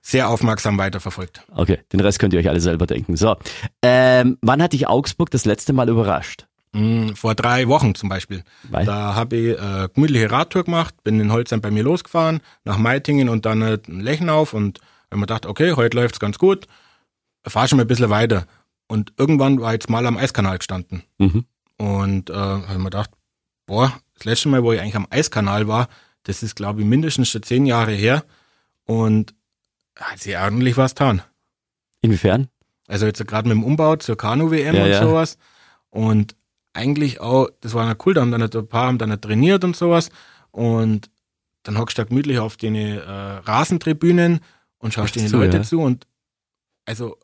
sehr 0.01 0.29
aufmerksam 0.29 0.79
weiterverfolgt. 0.79 1.43
Okay, 1.53 1.81
den 1.93 1.99
Rest 1.99 2.21
könnt 2.21 2.33
ihr 2.35 2.39
euch 2.39 2.49
alle 2.49 2.61
selber 2.61 2.87
denken. 2.87 3.17
So, 3.17 3.35
ähm, 3.83 4.39
wann 4.43 4.63
hat 4.63 4.75
dich 4.75 4.87
Augsburg 4.87 5.33
das 5.33 5.45
letzte 5.45 5.73
Mal 5.73 5.89
überrascht? 5.89 6.47
Mm, 6.73 7.15
Vor 7.15 7.35
drei 7.35 7.67
Wochen 7.67 7.97
zum 7.97 8.11
Beispiel. 8.11 8.45
Weil? 8.71 8.87
Da 8.87 9.17
habe 9.17 9.35
ich 9.35 9.59
äh, 9.59 9.89
gemütliche 9.93 10.31
Radtour 10.31 10.63
gemacht, 10.63 10.95
bin 11.03 11.19
in 11.19 11.33
Holzheim 11.33 11.61
bei 11.61 11.73
mir 11.73 11.83
losgefahren, 11.83 12.41
nach 12.63 12.79
Meitingen 12.79 13.29
und 13.29 13.45
dann 13.45 13.61
äh, 13.61 13.79
Lechenau 13.89 14.47
und 14.53 14.79
habe 15.11 15.17
mir 15.17 15.27
gedacht, 15.27 15.47
okay, 15.47 15.73
heute 15.73 15.97
läuft's 15.97 16.21
ganz 16.21 16.39
gut, 16.39 16.69
fahr 17.45 17.67
schon 17.67 17.79
mal 17.79 17.85
ein 17.85 17.89
bisschen 17.89 18.11
weiter. 18.11 18.47
Und 18.87 19.13
irgendwann 19.19 19.61
war 19.61 19.71
ich 19.71 19.81
jetzt 19.81 19.91
mal 19.91 20.07
am 20.07 20.17
Eiskanal 20.17 20.59
gestanden. 20.59 21.03
Mhm. 21.19 21.45
Und 21.77 22.31
äh, 22.31 22.35
habe 22.35 22.79
mir 22.79 22.85
gedacht, 22.85 23.11
boah, 23.67 23.93
das 24.15 24.25
letzte 24.25 24.49
Mal, 24.49 24.63
wo 24.63 24.73
ich 24.73 24.81
eigentlich 24.81 24.97
am 24.97 25.07
Eiskanal 25.11 25.69
war, 25.69 25.89
das 26.25 26.43
ist, 26.43 26.57
glaube 26.57 26.81
ich, 26.81 26.87
mindestens 26.87 27.29
schon 27.29 27.43
zehn 27.43 27.67
Jahre 27.67 27.93
her. 27.93 28.25
Und 28.85 29.35
hat 29.97 30.21
sich 30.21 30.37
ordentlich 30.37 30.77
was 30.77 30.93
getan. 30.93 31.23
Inwiefern? 32.01 32.49
Also 32.87 33.07
jetzt 33.07 33.27
gerade 33.27 33.49
mit 33.49 33.57
dem 33.57 33.65
Umbau 33.65 33.97
zur 33.97 34.17
Kanu-WM 34.17 34.75
Ja, 34.75 34.85
und 34.85 34.91
ja. 34.91 35.03
sowas. 35.03 35.39
Und 35.91 36.37
eigentlich 36.73 37.21
auch, 37.21 37.49
das 37.61 37.73
war 37.75 37.87
ja 37.87 37.97
cool, 38.05 38.15
da 38.15 38.21
haben 38.21 38.31
dann 38.31 38.43
ein 38.43 38.69
paar 38.69 38.89
haben 38.89 38.99
dann 38.99 39.11
nicht 39.11 39.23
trainiert 39.23 39.65
und 39.65 39.77
sowas. 39.77 40.11
Und 40.51 41.11
dann 41.63 41.79
hockst 41.79 41.97
du 41.97 42.03
da 42.03 42.09
gemütlich 42.09 42.39
auf 42.39 42.57
den 42.57 42.75
äh, 42.75 43.01
Rasentribünen 43.01 44.41
und 44.79 44.93
schaust 44.93 45.17
den 45.17 45.31
Leute 45.31 45.59
ja. 45.59 45.63
zu 45.63 45.81
und 45.81 46.07
also 46.85 47.17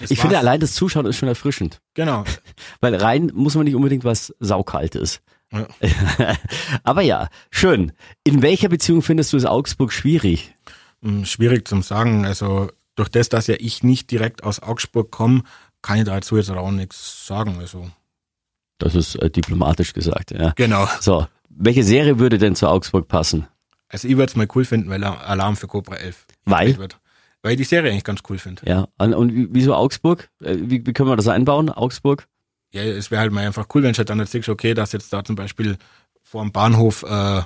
Ich 0.00 0.20
finde 0.20 0.38
allein 0.38 0.60
das 0.60 0.74
Zuschauen 0.74 1.06
ist 1.06 1.16
schon 1.16 1.28
erfrischend. 1.28 1.80
genau. 1.94 2.24
Weil 2.80 2.94
rein 2.96 3.30
muss 3.32 3.54
man 3.54 3.64
nicht 3.64 3.74
unbedingt 3.74 4.04
was 4.04 4.34
saukaltes. 4.40 5.20
Ja. 5.52 5.66
Aber 6.84 7.02
ja, 7.02 7.28
schön. 7.50 7.92
In 8.24 8.42
welcher 8.42 8.68
Beziehung 8.68 9.02
findest 9.02 9.32
du 9.32 9.36
es 9.36 9.44
Augsburg 9.44 9.92
schwierig? 9.92 10.54
Hm, 11.02 11.24
Schwierig 11.24 11.68
zum 11.68 11.82
sagen. 11.82 12.24
Also 12.26 12.70
durch 12.96 13.08
das, 13.08 13.28
dass 13.28 13.46
ja 13.46 13.56
ich 13.58 13.82
nicht 13.82 14.10
direkt 14.10 14.42
aus 14.44 14.60
Augsburg 14.60 15.10
komme, 15.10 15.42
kann 15.82 15.98
ich 15.98 16.04
dazu 16.04 16.36
jetzt 16.36 16.50
auch 16.50 16.70
nichts 16.70 17.26
sagen. 17.26 17.58
Also 17.60 17.90
Das 18.78 18.94
ist 18.94 19.14
äh, 19.16 19.30
diplomatisch 19.30 19.92
gesagt, 19.92 20.30
ja. 20.32 20.52
genau. 20.56 20.88
So, 21.00 21.26
welche 21.48 21.84
Serie 21.84 22.18
würde 22.18 22.38
denn 22.38 22.56
zu 22.56 22.66
Augsburg 22.68 23.06
passen? 23.08 23.46
Also 23.88 24.08
ich 24.08 24.16
würde 24.16 24.30
es 24.30 24.36
mal 24.36 24.48
cool 24.54 24.64
finden, 24.64 24.90
weil 24.90 25.04
Alarm 25.04 25.56
für 25.56 25.68
Cobra 25.68 25.94
11 25.96 26.26
Weil? 26.44 26.76
wird. 26.76 26.98
Weil 27.42 27.52
ich 27.52 27.58
die 27.58 27.64
Serie 27.64 27.92
eigentlich 27.92 28.02
ganz 28.02 28.20
cool 28.28 28.38
finde. 28.38 28.62
Ja, 28.66 28.88
und, 28.98 29.14
und 29.14 29.32
wie- 29.32 29.48
wieso 29.52 29.74
Augsburg? 29.76 30.28
Äh, 30.42 30.56
Wie, 30.58 30.84
wie 30.84 30.92
können 30.92 31.08
wir 31.08 31.14
das 31.16 31.28
einbauen, 31.28 31.70
Augsburg? 31.70 32.26
Ja, 32.72 32.82
es 32.82 33.10
wäre 33.10 33.20
halt 33.22 33.32
mal 33.32 33.46
einfach 33.46 33.66
cool, 33.74 33.82
wenn 33.82 33.92
du 33.92 33.98
halt 33.98 34.10
dann 34.10 34.18
jetzt 34.18 34.32
siehst, 34.32 34.48
okay, 34.48 34.74
dass 34.74 34.92
jetzt 34.92 35.12
da 35.12 35.24
zum 35.24 35.36
Beispiel 35.36 35.76
vor 36.22 36.42
dem 36.42 36.52
Bahnhof 36.52 37.04
äh, 37.08 37.42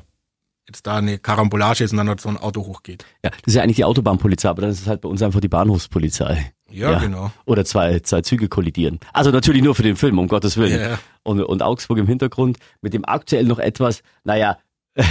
jetzt 0.67 0.87
da 0.87 0.97
eine 0.97 1.19
Karambolage 1.19 1.85
ist 1.85 1.91
und 1.93 1.99
dann 1.99 2.07
dort 2.07 2.21
so 2.21 2.29
ein 2.29 2.37
Auto 2.39 2.65
hochgeht. 2.67 3.05
Ja, 3.25 3.31
das 3.31 3.41
ist 3.47 3.55
ja 3.55 3.63
eigentlich 3.63 3.77
die 3.77 3.85
Autobahnpolizei, 3.85 4.49
aber 4.49 4.63
dann 4.63 4.71
ist 4.71 4.81
es 4.81 4.87
halt 4.87 5.01
bei 5.01 5.09
uns 5.09 5.23
einfach 5.23 5.41
die 5.41 5.49
Bahnhofspolizei. 5.49 6.53
Ja, 6.71 6.93
Ja. 6.93 6.99
genau. 7.01 7.33
Oder 7.45 7.65
zwei, 7.65 7.99
zwei 8.01 8.23
Züge 8.23 8.49
kollidieren. 8.49 9.01
Also 9.13 9.31
natürlich 9.31 9.63
nur 9.63 9.75
für 9.75 9.83
den 9.83 9.97
Film, 9.97 10.19
um 10.19 10.29
Gottes 10.29 10.57
Willen. 10.57 10.81
Ja. 10.81 10.99
Und, 11.25 11.43
und 11.43 11.63
Augsburg 11.63 11.99
im 11.99 12.07
Hintergrund 12.07 12.59
mit 12.81 12.95
dem 12.95 13.05
aktuell 13.05 13.45
noch 13.45 13.59
etwas, 13.59 14.03
naja, 14.25 14.59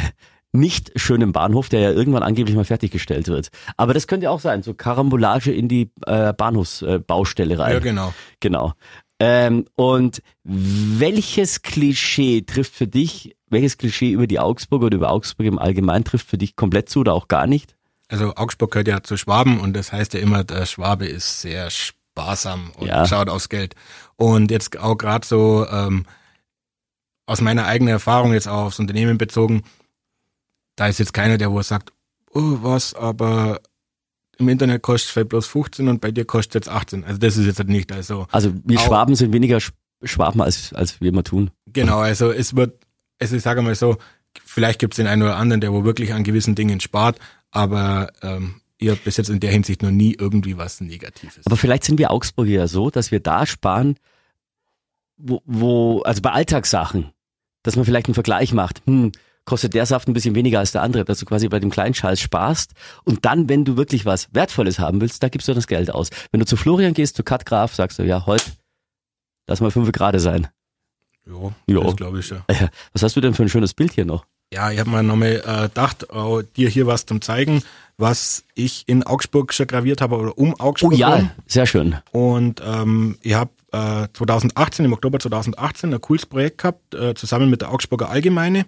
nicht 0.52 0.91
schönen 0.95 1.32
Bahnhof, 1.32 1.69
der 1.69 1.82
ja 1.82 1.91
irgendwann 1.91 2.24
angeblich 2.24 2.56
mal 2.56 2.65
fertiggestellt 2.65 3.28
wird. 3.28 3.50
Aber 3.78 3.93
das 3.93 4.08
könnte 4.08 4.32
auch 4.32 4.39
sein, 4.39 4.63
so 4.63 4.74
Karambolage 4.74 5.52
in 5.54 5.67
die 5.67 5.91
äh, 6.08 6.34
Bahnhofsbaustelle 6.34 7.54
äh, 7.56 7.58
rein. 7.58 7.74
Ja, 7.74 7.80
genau. 7.80 8.13
Genau. 8.39 8.74
Ähm, 9.19 9.65
und 9.75 10.21
welches 10.43 11.62
Klischee 11.62 12.41
trifft 12.41 12.73
für 12.73 12.88
dich, 12.88 13.36
welches 13.47 13.77
Klischee 13.77 14.12
über 14.12 14.27
die 14.27 14.39
Augsburg 14.39 14.84
oder 14.84 14.95
über 14.95 15.10
Augsburg 15.12 15.45
im 15.47 15.60
Allgemeinen 15.60 16.05
trifft 16.05 16.27
für 16.27 16.38
dich 16.38 16.55
komplett 16.55 16.89
zu 16.89 17.01
oder 17.01 17.13
auch 17.13 17.27
gar 17.27 17.45
nicht? 17.47 17.75
Also 18.08 18.34
Augsburg 18.36 18.71
gehört 18.71 18.88
ja 18.88 19.03
zu 19.03 19.17
Schwaben 19.17 19.60
und 19.60 19.73
das 19.75 19.91
heißt 19.91 20.13
ja 20.13 20.19
immer, 20.21 20.43
der 20.43 20.65
Schwabe 20.65 21.05
ist 21.05 21.41
sehr 21.41 21.69
sparsam 21.69 22.71
und 22.77 22.88
Ja. 22.88 23.05
schaut 23.05 23.29
aufs 23.29 23.49
Geld. 23.49 23.75
Und 24.15 24.51
jetzt 24.51 24.79
auch 24.79 24.95
gerade 24.95 25.27
so 25.27 25.67
ähm, 25.69 26.05
aus 27.25 27.41
meiner 27.41 27.65
eigenen 27.65 27.91
Erfahrung 27.93 28.34
jetzt 28.34 28.47
auch 28.47 28.65
aufs 28.65 28.79
Unternehmen 28.79 29.17
bezogen, 29.17 29.63
da 30.75 30.88
ist 30.88 30.97
jetzt 30.97 31.13
keiner, 31.13 31.38
der 31.38 31.51
wo 31.51 31.62
sagt, 31.62 31.91
oh 32.34 32.58
was, 32.62 32.93
aber 32.93 33.60
im 34.39 34.49
Internet 34.49 34.82
kostet 34.82 35.08
es 35.08 35.13
vielleicht 35.13 35.30
bloß 35.30 35.45
15 35.47 35.88
und 35.88 36.02
bei 36.02 36.12
dir 36.12 36.25
kostet 36.25 36.63
es 36.63 36.67
jetzt 36.67 36.75
18. 36.75 37.04
Also 37.04 37.17
das 37.19 37.38
ist 37.38 37.45
jetzt 37.45 37.60
halt 37.60 37.69
nicht. 37.69 37.91
Also 37.91 38.28
Also 38.32 38.54
wir 38.63 38.80
Schwaben 38.80 39.15
sind 39.15 39.34
weniger 39.34 39.58
Sch- 39.58 39.71
Schwaben, 40.04 40.41
als, 40.41 40.73
als 40.73 40.99
wir 41.02 41.10
immer 41.10 41.23
tun. 41.23 41.52
Genau, 41.67 41.99
also 41.99 42.32
es 42.32 42.56
wird, 42.56 42.82
also 43.19 43.36
ich 43.36 43.43
sage 43.43 43.62
mal 43.62 43.75
so, 43.75 43.97
vielleicht 44.45 44.80
gibt 44.80 44.93
es 44.93 44.97
den 44.97 45.08
einen 45.08 45.21
oder 45.23 45.36
anderen, 45.38 45.60
der 45.62 45.73
wo 45.73 45.84
wirklich 45.84 46.13
an 46.13 46.23
gewissen 46.23 46.56
Dingen 46.56 46.80
spart, 46.80 47.19
aber 47.52 48.12
ähm, 48.21 48.62
ihr 48.78 48.91
habt 48.93 49.04
bis 49.04 49.17
jetzt 49.17 49.30
in 49.30 49.39
der 49.41 49.52
Hinsicht 49.52 49.82
noch 49.84 49.91
nie 49.91 50.15
irgendwie 50.17 50.58
was 50.58 50.80
Negatives. 50.80 51.45
Aber 51.45 51.58
vielleicht 51.58 51.84
sind 51.84 51.97
wir 51.99 52.12
Augsburger 52.12 52.52
ja 52.52 52.67
so, 52.67 52.89
dass 52.89 53.12
wir 53.12 53.19
da 53.19 53.45
sparen, 53.45 53.95
wo, 55.17 55.41
wo 55.45 56.02
also 56.04 56.21
bei 56.21 56.32
Alltagssachen, 56.32 57.12
dass 57.63 57.75
man 57.75 57.84
vielleicht 57.86 58.08
einen 58.08 58.13
Vergleich 58.13 58.54
macht. 58.54 58.82
Hm, 58.86 59.12
kostet 59.49 59.73
der 59.73 59.85
Saft 59.85 60.07
ein 60.07 60.13
bisschen 60.13 60.35
weniger 60.35 60.59
als 60.59 60.71
der 60.71 60.81
andere, 60.83 61.03
dass 61.03 61.19
du 61.19 61.25
quasi 61.25 61.49
bei 61.49 61.59
dem 61.59 61.69
kleinen 61.71 61.93
Scheiß 61.93 62.21
sparst 62.21 62.71
und 63.03 63.25
dann, 63.25 63.49
wenn 63.49 63.65
du 63.65 63.75
wirklich 63.75 64.05
was 64.05 64.29
Wertvolles 64.33 64.79
haben 64.79 65.01
willst, 65.01 65.21
da 65.23 65.27
gibst 65.29 65.47
du 65.47 65.53
das 65.53 65.67
Geld 65.67 65.91
aus. 65.91 66.09
Wenn 66.31 66.39
du 66.39 66.45
zu 66.45 66.55
Florian 66.55 66.93
gehst, 66.93 67.15
zu 67.17 67.23
Cut 67.23 67.45
Graf, 67.45 67.75
sagst 67.75 67.99
du, 67.99 68.03
ja, 68.03 68.25
heute, 68.25 68.45
lass 69.47 69.59
mal 69.59 69.71
fünf 69.71 69.91
Grade 69.91 70.19
sein. 70.19 70.47
jo, 71.27 71.51
Jo. 71.67 71.83
das 71.83 71.95
glaube 71.97 72.19
ich 72.19 72.29
ja. 72.29 72.39
Was 72.93 73.03
hast 73.03 73.15
du 73.15 73.21
denn 73.21 73.33
für 73.33 73.43
ein 73.43 73.49
schönes 73.49 73.73
Bild 73.73 73.91
hier 73.93 74.05
noch? 74.05 74.25
Ja, 74.53 74.71
ich 74.71 74.79
habe 74.79 74.89
mir 74.89 75.03
nochmal 75.03 75.43
äh, 75.45 75.62
gedacht, 75.63 76.09
auch 76.09 76.41
dir 76.41 76.69
hier 76.69 76.88
was 76.88 77.05
zum 77.05 77.21
zeigen, 77.21 77.62
was 77.97 78.43
ich 78.55 78.83
in 78.88 79.03
Augsburg 79.03 79.53
schon 79.53 79.67
graviert 79.67 80.01
habe 80.01 80.15
oder 80.17 80.38
um 80.38 80.53
Oh 80.57 80.63
Augsburg. 80.63 80.95
ja, 80.97 81.15
rum. 81.15 81.29
sehr 81.45 81.67
schön. 81.67 81.97
Und 82.12 82.59
ähm, 82.65 83.17
ich 83.21 83.35
habe 83.35 83.51
äh, 83.71 84.07
2018, 84.13 84.85
im 84.85 84.93
Oktober 84.93 85.19
2018, 85.19 85.93
ein 85.93 86.01
cooles 86.01 86.25
Projekt 86.25 86.59
gehabt, 86.59 86.95
äh, 86.95 87.13
zusammen 87.13 87.49
mit 87.51 87.62
der 87.62 87.71
Augsburger 87.71 88.09
Allgemeine. 88.09 88.65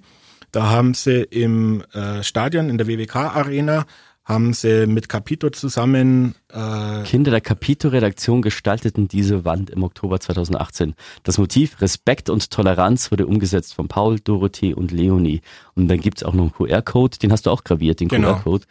Da 0.51 0.69
haben 0.69 0.93
sie 0.93 1.21
im 1.23 1.83
äh, 1.93 2.23
Stadion, 2.23 2.69
in 2.69 2.77
der 2.77 2.87
WWK-Arena, 2.87 3.85
haben 4.23 4.53
sie 4.53 4.85
mit 4.85 5.09
Capito 5.09 5.49
zusammen 5.49 6.35
äh, 6.53 7.03
Kinder 7.03 7.31
der 7.31 7.41
Capito-Redaktion 7.41 8.41
gestalteten 8.41 9.07
diese 9.07 9.45
Wand 9.45 9.71
im 9.71 9.83
Oktober 9.83 10.19
2018. 10.19 10.93
Das 11.23 11.37
Motiv 11.37 11.81
Respekt 11.81 12.29
und 12.29 12.51
Toleranz 12.51 13.11
wurde 13.11 13.25
umgesetzt 13.25 13.73
von 13.73 13.87
Paul, 13.87 14.19
Dorothee 14.19 14.73
und 14.73 14.91
Leonie. 14.91 15.41
Und 15.75 15.87
dann 15.87 15.99
gibt's 15.99 16.23
auch 16.23 16.33
noch 16.33 16.43
einen 16.43 16.53
QR-Code, 16.53 17.17
den 17.17 17.31
hast 17.31 17.45
du 17.45 17.49
auch 17.49 17.63
graviert, 17.63 17.99
den 17.99 18.09
Genau. 18.09 18.33
QR-Code. 18.35 18.65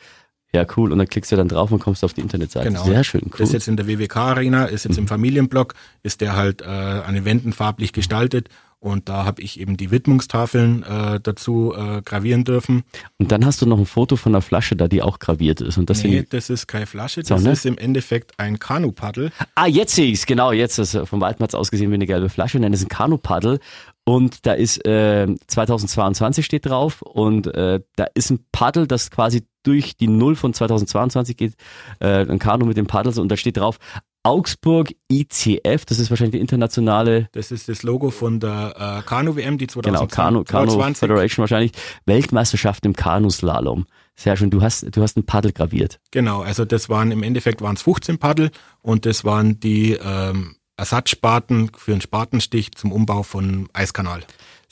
Ja, 0.53 0.65
cool. 0.77 0.93
Und 0.93 0.99
dann 0.99 1.09
klickst 1.09 1.31
du 1.31 1.37
dann 1.37 1.49
drauf 1.49 1.71
und 1.71 1.79
kommst 1.81 2.05
auf 2.05 2.13
die 2.13 2.21
Internetseite. 2.23 2.69
Genau. 2.69 2.85
Sehr 2.85 3.05
schön, 3.05 3.23
cool. 3.27 3.31
Das 3.39 3.49
ist 3.49 3.53
jetzt 3.53 3.69
in 3.69 3.77
der 3.77 3.87
WWK-Arena, 3.87 4.65
ist 4.67 4.85
jetzt 4.85 4.99
im 4.99 5.07
Familienblock, 5.09 5.75
ist 6.03 6.21
der 6.21 6.37
halt 6.37 6.63
äh, 6.63 6.65
an 6.67 7.15
den 7.15 7.25
Wänden 7.25 7.53
farblich 7.53 7.93
gestaltet 7.93 8.49
und 8.81 9.11
da 9.11 9.27
habe 9.27 9.43
ich 9.43 9.61
eben 9.61 9.77
die 9.77 9.91
Widmungstafeln 9.91 10.83
äh, 10.83 11.21
dazu 11.21 11.75
äh, 11.77 12.01
gravieren 12.03 12.45
dürfen. 12.45 12.83
Und 13.19 13.31
dann 13.31 13.45
hast 13.45 13.61
du 13.61 13.67
noch 13.67 13.79
ein 13.79 13.85
Foto 13.85 14.17
von 14.17 14.35
einer 14.35 14.41
Flasche 14.43 14.75
da, 14.75 14.89
die 14.89 15.03
auch 15.03 15.19
graviert 15.19 15.61
ist. 15.61 15.77
Und 15.77 15.91
das 15.91 16.03
nee, 16.03 16.25
das 16.29 16.49
ist 16.49 16.67
keine 16.67 16.87
Flasche, 16.87 17.23
So, 17.23 17.35
das 17.35 17.45
ne? 17.45 17.53
ist 17.53 17.67
im 17.67 17.77
Endeffekt 17.77 18.39
ein 18.39 18.59
Kanupaddel. 18.59 19.33
ah, 19.55 19.67
jetzt 19.67 19.95
sehe 19.95 20.11
ich's 20.11 20.25
genau, 20.25 20.53
jetzt 20.53 20.79
ist 20.79 20.95
äh, 20.95 21.05
vom 21.05 21.21
Waldmatz 21.21 21.55
ausgesehen 21.55 21.91
wie 21.91 21.97
eine 21.97 22.07
gelbe 22.07 22.31
Flasche. 22.31 22.59
Nein, 22.59 22.73
das 22.73 22.81
ist 22.81 22.87
ein 22.87 22.91
Kanupaddel. 22.91 23.61
Und 24.05 24.47
da 24.47 24.55
ist 24.55 24.85
äh, 24.87 25.27
2022 25.47 26.45
steht 26.45 26.67
drauf 26.67 27.03
und 27.03 27.47
äh, 27.55 27.81
da 27.97 28.07
ist 28.15 28.31
ein 28.31 28.45
Paddel, 28.51 28.87
das 28.87 29.11
quasi 29.11 29.47
durch 29.63 29.97
die 29.97 30.09
Null 30.09 30.37
von 30.37 30.55
2022 30.55 31.37
geht, 31.37 31.55
äh, 32.01 32.27
ein 32.27 32.39
Kanu 32.39 32.65
mit 32.65 32.79
den 32.79 32.87
Paddels 32.87 33.19
und 33.19 33.29
da 33.29 33.37
steht 33.37 33.59
drauf 33.59 33.79
Augsburg 34.23 34.95
ICF, 35.11 35.87
das 35.87 35.99
ist 35.99 36.11
wahrscheinlich 36.11 36.33
die 36.33 36.41
internationale 36.41 37.29
Das 37.33 37.51
ist 37.51 37.69
das 37.69 37.83
Logo 37.83 38.11
von 38.11 38.39
der 38.39 39.01
äh, 39.01 39.09
Kanu-WM, 39.09 39.57
die 39.57 39.67
Genau, 39.67 40.07
Kanu, 40.07 40.45
Kanu 40.45 40.71
2020. 40.73 40.99
Federation 40.99 41.43
wahrscheinlich. 41.43 41.73
Weltmeisterschaft 42.05 42.85
im 42.85 42.95
Kanuslalom. 42.95 43.87
Sehr 44.17 44.37
schön. 44.37 44.51
Du 44.51 44.61
hast, 44.61 44.85
du 44.95 45.03
hast 45.03 45.17
ein 45.17 45.25
Paddel 45.25 45.53
graviert. 45.53 46.01
Genau, 46.11 46.43
also 46.43 46.67
das 46.67 46.91
waren 46.91 47.11
im 47.11 47.23
Endeffekt 47.23 47.63
waren 47.63 47.77
es 47.77 47.83
15 47.83 48.19
Paddel 48.19 48.51
und 48.83 49.07
das 49.07 49.25
waren 49.25 49.59
die 49.59 49.93
ähm, 49.93 50.57
Ersatzspaten 50.77 51.71
für 51.75 51.93
einen 51.93 52.03
Spatenstich 52.03 52.73
zum 52.73 52.93
Umbau 52.93 53.23
von 53.23 53.69
Eiskanal. 53.73 54.23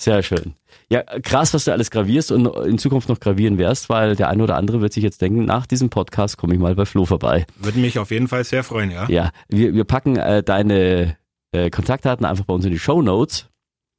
Sehr 0.01 0.23
schön. 0.23 0.55
Ja, 0.91 1.03
krass, 1.03 1.53
was 1.53 1.65
du 1.65 1.73
alles 1.73 1.91
gravierst 1.91 2.31
und 2.31 2.47
in 2.65 2.79
Zukunft 2.79 3.09
noch 3.09 3.19
gravieren 3.19 3.59
wirst, 3.59 3.91
weil 3.91 4.15
der 4.15 4.29
eine 4.29 4.45
oder 4.45 4.57
andere 4.57 4.81
wird 4.81 4.93
sich 4.93 5.03
jetzt 5.03 5.21
denken, 5.21 5.45
nach 5.45 5.67
diesem 5.67 5.91
Podcast 5.91 6.39
komme 6.39 6.55
ich 6.55 6.61
mal 6.61 6.75
bei 6.77 6.87
Flo 6.87 7.05
vorbei. 7.05 7.47
Würde 7.57 7.81
mich 7.81 7.99
auf 7.99 8.13
jeden 8.13 8.29
Fall 8.29 8.45
sehr 8.45 8.63
freuen, 8.63 8.93
ja. 8.93 9.09
Ja, 9.11 9.31
wir, 9.49 9.75
wir 9.75 9.85
packen 9.85 10.17
äh, 10.17 10.45
deine 10.45 11.17
äh, 11.51 11.69
Kontaktdaten 11.71 12.25
einfach 12.25 12.45
bei 12.45 12.55
uns 12.55 12.65
in 12.65 12.71
die 12.71 12.79
Show 12.79 13.03
Notes. 13.03 13.49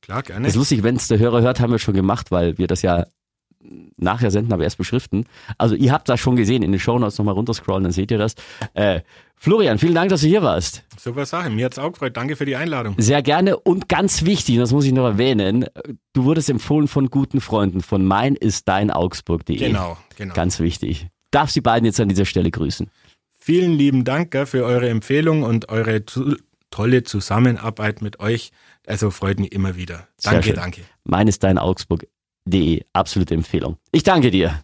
Klar, 0.02 0.24
gerne. 0.24 0.46
Das 0.46 0.54
ist 0.54 0.58
lustig, 0.58 0.84
wenn 0.84 0.96
es 0.96 1.10
der 1.10 1.20
Hörer 1.20 1.42
hört, 1.42 1.60
haben 1.60 1.72
wir 1.72 1.80
schon 1.80 1.94
gemacht, 1.94 2.32
weil 2.32 2.58
wir 2.58 2.68
das 2.68 2.82
ja 2.82 3.06
nachher 3.98 4.32
senden, 4.32 4.54
aber 4.54 4.64
erst 4.64 4.78
beschriften. 4.78 5.26
Also 5.58 5.76
ihr 5.76 5.92
habt 5.92 6.10
das 6.10 6.20
schon 6.20 6.36
gesehen, 6.36 6.64
in 6.64 6.72
den 6.72 6.80
Shownotes 6.80 7.18
nochmal 7.18 7.36
runterscrollen, 7.36 7.84
dann 7.84 7.92
seht 7.92 8.12
ihr 8.12 8.18
das. 8.18 8.36
Äh, 8.74 9.02
Florian, 9.36 9.78
vielen 9.78 9.96
Dank, 9.96 10.10
dass 10.10 10.22
du 10.22 10.28
hier 10.28 10.44
warst. 10.44 10.84
Super 10.98 11.26
Sache, 11.26 11.50
mir 11.50 11.66
hat's 11.66 11.80
auch 11.80 11.92
gefreut. 11.92 12.16
Danke 12.18 12.36
für 12.36 12.46
die 12.46 12.56
Einladung. 12.56 12.96
Sehr 12.98 13.22
gerne 13.22 13.58
und 13.58 13.90
ganz 13.90 14.26
wichtig, 14.26 14.58
das 14.58 14.72
muss 14.72 14.86
ich 14.86 14.92
noch 14.92 15.06
erwähnen, 15.06 15.66
du 16.14 16.24
wurdest 16.26 16.50
empfohlen 16.50 16.88
von 16.88 17.10
guten 17.10 17.42
Freunden 17.42 17.82
von 17.82 18.06
mein 18.06 18.36
ist 18.36 18.68
dein 18.68 18.92
Augsburg.de. 18.92 19.58
Genau, 19.58 19.98
genau. 20.18 20.34
Ganz 20.34 20.60
wichtig. 20.60 21.08
Darf 21.32 21.52
Sie 21.52 21.62
beiden 21.62 21.86
jetzt 21.86 22.00
an 22.00 22.10
dieser 22.10 22.26
Stelle 22.26 22.52
grüßen. 22.52 22.90
Vielen 23.38 23.72
lieben 23.74 24.04
Dank 24.04 24.36
für 24.48 24.64
eure 24.66 24.90
Empfehlung 24.90 25.44
und 25.44 25.70
eure 25.70 26.04
tolle 26.72 27.04
Zusammenarbeit 27.04 28.02
mit 28.02 28.20
euch. 28.20 28.52
Also 28.86 29.12
freut 29.12 29.40
mich 29.40 29.52
immer 29.52 29.76
wieder. 29.76 30.08
Danke, 30.24 30.54
danke. 30.54 30.82
Mein 31.04 31.28
ist 31.28 31.44
dein 31.44 31.58
Augsburg.de. 32.50 32.84
Absolute 32.94 33.34
Empfehlung. 33.36 33.78
Ich 33.92 34.04
danke 34.04 34.32
dir. 34.32 34.64